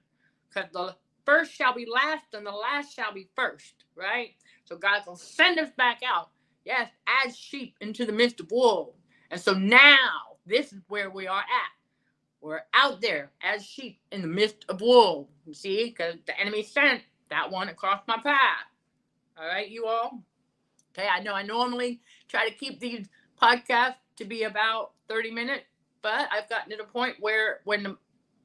[0.51, 0.97] because the
[1.27, 4.31] first shall be last and the last shall be first, right?
[4.65, 6.31] So God's going to send us back out,
[6.65, 6.91] yes,
[7.27, 8.99] as sheep into the midst of wolves.
[9.31, 11.80] And so now this is where we are at.
[12.41, 15.31] We're out there as sheep in the midst of wolves.
[15.47, 18.67] You see, because the enemy sent that one across my path.
[19.39, 20.23] All right, you all.
[20.97, 23.09] Okay, I know I normally try to keep these
[23.41, 25.65] podcasts to be about 30 minutes,
[26.03, 27.97] but I've gotten to the point where when the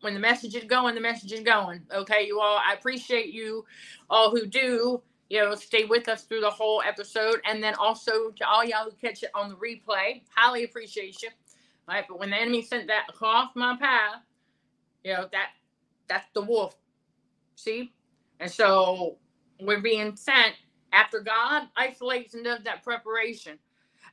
[0.01, 1.81] when the message is going, the message is going.
[1.91, 2.57] Okay, you all.
[2.57, 3.65] I appreciate you
[4.09, 8.29] all who do, you know, stay with us through the whole episode, and then also
[8.31, 10.21] to all y'all who catch it on the replay.
[10.35, 11.29] Highly appreciate you.
[11.88, 14.21] Right, but when the enemy sent that across my path,
[15.03, 15.49] you know that
[16.09, 16.75] that's the wolf.
[17.55, 17.93] See,
[18.39, 19.17] and so
[19.61, 20.55] we're being sent
[20.93, 23.59] after God isolates and does that preparation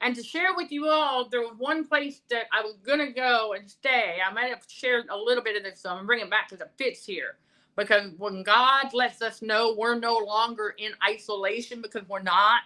[0.03, 3.55] and to share with you all, there was one place that I was gonna go
[3.55, 4.19] and stay.
[4.27, 6.73] I might have shared a little bit of this, so I'm bringing back because it
[6.77, 7.39] fits here.
[7.77, 12.63] Because when God lets us know we're no longer in isolation because we're not,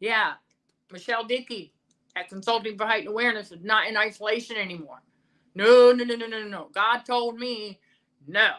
[0.00, 0.34] yeah,
[0.92, 1.72] Michelle Dickey,
[2.16, 5.00] at Consulting for Heightened Awareness is not in isolation anymore.
[5.54, 6.68] No, no, no, no, no, no.
[6.74, 7.78] God told me,
[8.26, 8.50] no,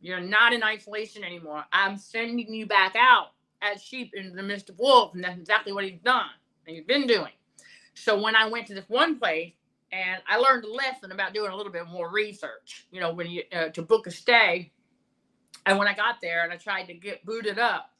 [0.00, 1.64] you're not in isolation anymore.
[1.72, 3.28] I'm sending you back out
[3.62, 5.14] as sheep in the midst of wolves.
[5.14, 6.30] And that's exactly what he's done
[6.66, 7.32] and he's been doing.
[7.94, 9.54] So when I went to this one place
[9.92, 13.30] and I learned a lesson about doing a little bit more research, you know, when
[13.30, 14.72] you uh, to book a stay.
[15.64, 17.90] And when I got there and I tried to get booted up,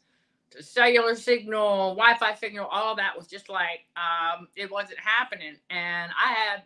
[0.61, 5.57] cellular signal, Wi-Fi signal, all that was just like um, it wasn't happening.
[5.71, 6.63] And I had,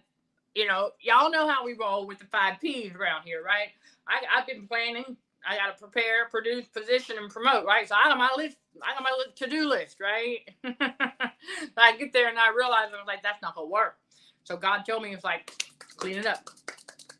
[0.55, 3.69] you know, y'all know how we roll with the five P's around here, right?
[4.09, 5.17] I, I've been planning.
[5.49, 7.89] I got to prepare, produce, position, and promote, right?
[7.89, 8.59] So I got my list.
[8.83, 10.41] I got my to-do list, right?
[11.77, 13.97] I get there and I realize I was like, that's not gonna work.
[14.45, 15.51] So God told me, it's like,
[15.97, 16.49] clean it up,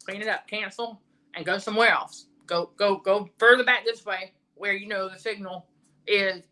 [0.05, 1.01] clean it up, cancel,
[1.35, 2.27] and go somewhere else.
[2.47, 5.67] Go, go, go further back this way where you know the signal
[6.07, 6.45] is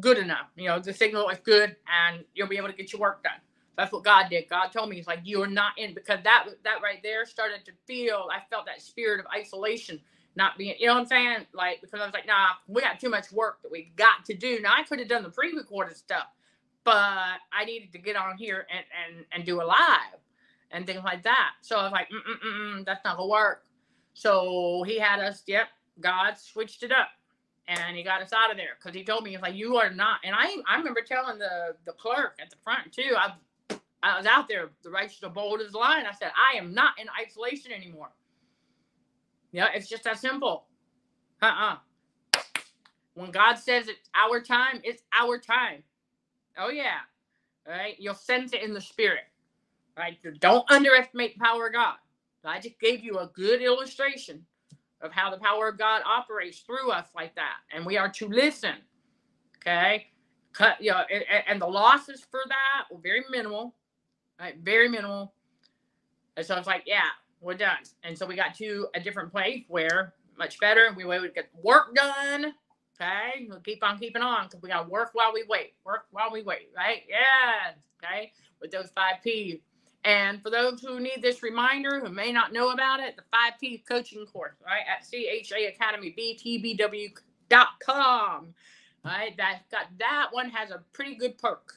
[0.00, 0.48] good enough.
[0.56, 3.40] You know, the signal is good and you'll be able to get your work done.
[3.76, 4.48] That's what God did.
[4.48, 7.72] God told me, He's like, you're not in because that that right there started to
[7.86, 8.28] feel.
[8.32, 10.00] I felt that spirit of isolation,
[10.34, 10.76] not being.
[10.78, 11.46] You know what I'm saying?
[11.52, 14.34] Like because I was like, nah, we got too much work that we got to
[14.34, 14.60] do.
[14.60, 16.26] Now I could have done the pre-recorded stuff,
[16.84, 18.84] but I needed to get on here and
[19.16, 20.20] and and do a live
[20.70, 21.52] and things like that.
[21.60, 23.64] So I was like, Mm-mm-mm, that's not gonna work.
[24.14, 25.42] So he had us.
[25.46, 25.68] Yep,
[26.00, 27.08] God switched it up
[27.68, 29.90] and he got us out of there because he told me he's like you are
[29.90, 33.32] not and i i remember telling the the clerk at the front too i
[34.02, 36.06] i was out there the righteous are bold as lion.
[36.06, 38.10] I said i am not in isolation anymore.
[39.52, 40.64] Yeah it's just that simple.
[41.42, 41.76] Uh-uh.
[43.14, 45.82] When god says it's our time it's our time.
[46.58, 46.98] Oh yeah.
[47.66, 47.96] All right?
[47.98, 49.24] You'll sense it in the spirit.
[49.96, 51.96] Right don't underestimate the power of god.
[52.44, 54.46] I just gave you a good illustration
[55.00, 57.58] of how the power of God operates through us like that.
[57.74, 58.76] And we are to listen.
[59.58, 60.06] Okay.
[60.52, 63.74] Cut, you know, and, and the losses for that were very minimal,
[64.40, 64.56] right?
[64.62, 65.34] Very minimal.
[66.36, 67.08] And so it's like, yeah,
[67.40, 67.78] we're done.
[68.04, 70.94] And so we got to a different place where much better.
[70.96, 72.54] We would get work done.
[73.00, 73.46] Okay.
[73.48, 75.74] We'll keep on keeping on because we got to work while we wait.
[75.84, 76.70] Work while we wait.
[76.74, 77.02] Right.
[77.08, 77.74] Yeah.
[78.02, 78.32] Okay.
[78.60, 79.58] With those five P's.
[80.06, 83.84] And for those who need this reminder, who may not know about it, the 5P
[83.88, 88.54] coaching course, right, at CHA Academy, BTBW.com.
[89.04, 91.74] Right, that got that one has a pretty good perk.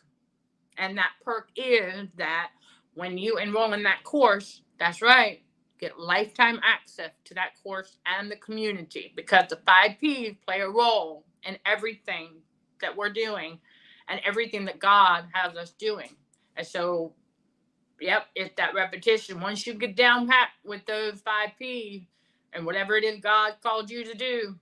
[0.78, 2.50] And that perk is that
[2.96, 5.42] when you enroll in that course, that's right,
[5.80, 11.26] get lifetime access to that course and the community because the 5Ps play a role
[11.44, 12.36] in everything
[12.82, 13.60] that we're doing
[14.10, 16.10] and everything that God has us doing.
[16.58, 17.14] And so
[18.02, 19.42] Yep, it's that repetition.
[19.42, 22.08] Once you get down pat with those five P
[22.54, 24.56] and whatever it is God called you to do,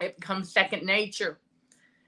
[0.00, 1.38] it becomes second nature.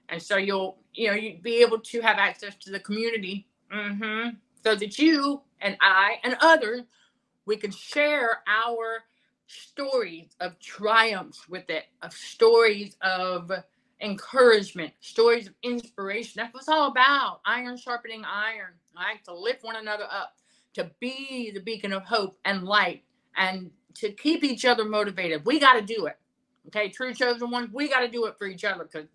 [0.09, 4.29] And so you'll, you know, you'd be able to have access to the community mm-hmm,
[4.63, 6.81] so that you and I and others,
[7.45, 9.03] we can share our
[9.47, 13.51] stories of triumphs with it, of stories of
[14.01, 16.33] encouragement, stories of inspiration.
[16.37, 17.41] That's what it's all about.
[17.45, 19.23] Iron sharpening iron, right?
[19.25, 20.35] To lift one another up
[20.73, 23.03] to be the beacon of hope and light
[23.35, 25.45] and to keep each other motivated.
[25.45, 26.17] We got to do it.
[26.67, 29.07] Okay, true chosen ones, we got to do it for each other because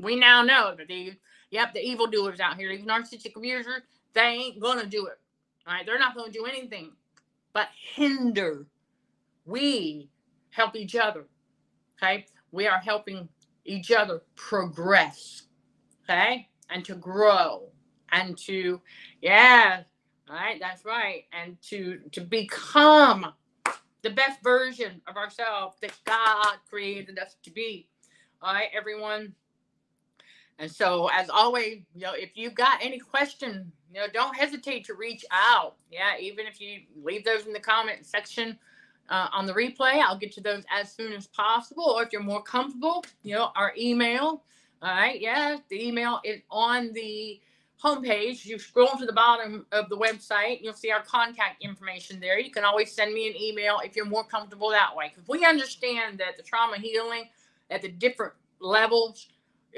[0.00, 1.14] we now know that these,
[1.50, 3.82] yep, the evil doers out here, these narcissistic abusers,
[4.14, 5.18] they ain't gonna do it.
[5.66, 6.92] All right, they're not gonna do anything
[7.52, 8.66] but hinder.
[9.44, 10.08] We
[10.50, 11.26] help each other.
[12.02, 13.28] Okay, we are helping
[13.64, 15.42] each other progress.
[16.04, 17.68] Okay, and to grow
[18.10, 18.80] and to,
[19.20, 19.82] yeah,
[20.28, 21.24] all right, that's right.
[21.32, 23.32] And to to become
[24.02, 27.88] the best version of ourselves that God created us to be.
[28.40, 29.34] All right, everyone.
[30.58, 34.84] And so, as always, you know, if you've got any question, you know, don't hesitate
[34.86, 35.76] to reach out.
[35.90, 38.58] Yeah, even if you leave those in the comment section
[39.08, 41.84] uh, on the replay, I'll get to those as soon as possible.
[41.84, 44.44] Or if you're more comfortable, you know, our email.
[44.82, 47.40] All right, yeah, the email is on the
[47.82, 52.38] homepage, you scroll to the bottom of the website, you'll see our contact information there.
[52.38, 55.10] You can always send me an email if you're more comfortable that way.
[55.12, 57.24] Because we understand that the trauma healing
[57.70, 59.28] at the different levels,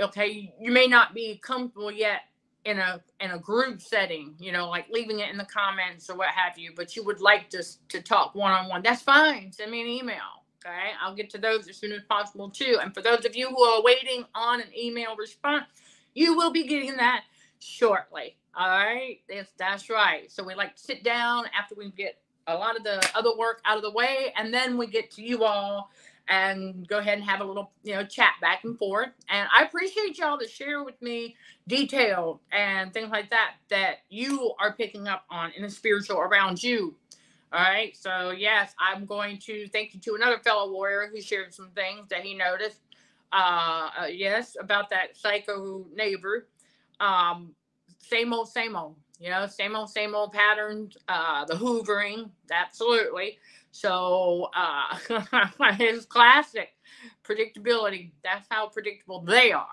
[0.01, 2.23] okay, you may not be comfortable yet
[2.65, 6.17] in a in a group setting, you know, like leaving it in the comments or
[6.17, 8.83] what have you, but you would like to to talk one on one.
[8.83, 9.53] That's fine.
[9.53, 10.45] Send me an email.
[10.65, 12.79] Okay, I'll get to those as soon as possible too.
[12.83, 15.67] And for those of you who are waiting on an email response,
[16.15, 17.25] you will be getting that
[17.65, 18.37] shortly.
[18.57, 20.31] All right, yes, that's right.
[20.31, 23.61] So we like to sit down after we get a lot of the other work
[23.65, 25.91] out of the way, and then we get to you all,
[26.29, 29.11] and go ahead and have a little, you know, chat back and forth.
[29.29, 31.37] And I appreciate y'all to share with me
[31.69, 36.63] detail and things like that that you are picking up on in the spiritual around
[36.63, 36.95] you.
[37.53, 37.97] All right.
[37.97, 42.09] So yes, I'm going to thank you to another fellow warrior who shared some things
[42.09, 42.81] that he noticed.
[43.33, 46.47] Uh, uh yes, about that psycho neighbor.
[47.01, 47.55] Um,
[47.99, 48.97] same old, same old.
[49.19, 50.97] You know, same old, same old patterns.
[51.09, 53.39] Uh, the hoovering, absolutely.
[53.71, 54.99] So uh,
[55.81, 56.71] it's classic
[57.25, 58.13] predictability.
[58.23, 59.67] That's how predictable they are.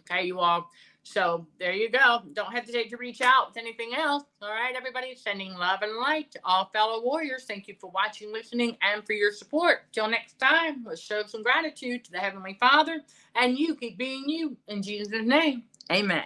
[0.00, 0.70] Okay, you all.
[1.02, 2.22] So there you go.
[2.32, 4.24] Don't hesitate to reach out with anything else.
[4.40, 7.44] All right, everybody, sending love and light to all fellow warriors.
[7.44, 9.92] Thank you for watching, listening, and for your support.
[9.92, 13.02] Till next time, let's show some gratitude to the Heavenly Father,
[13.34, 15.64] and you keep being you in Jesus' name.
[15.92, 16.24] Amen.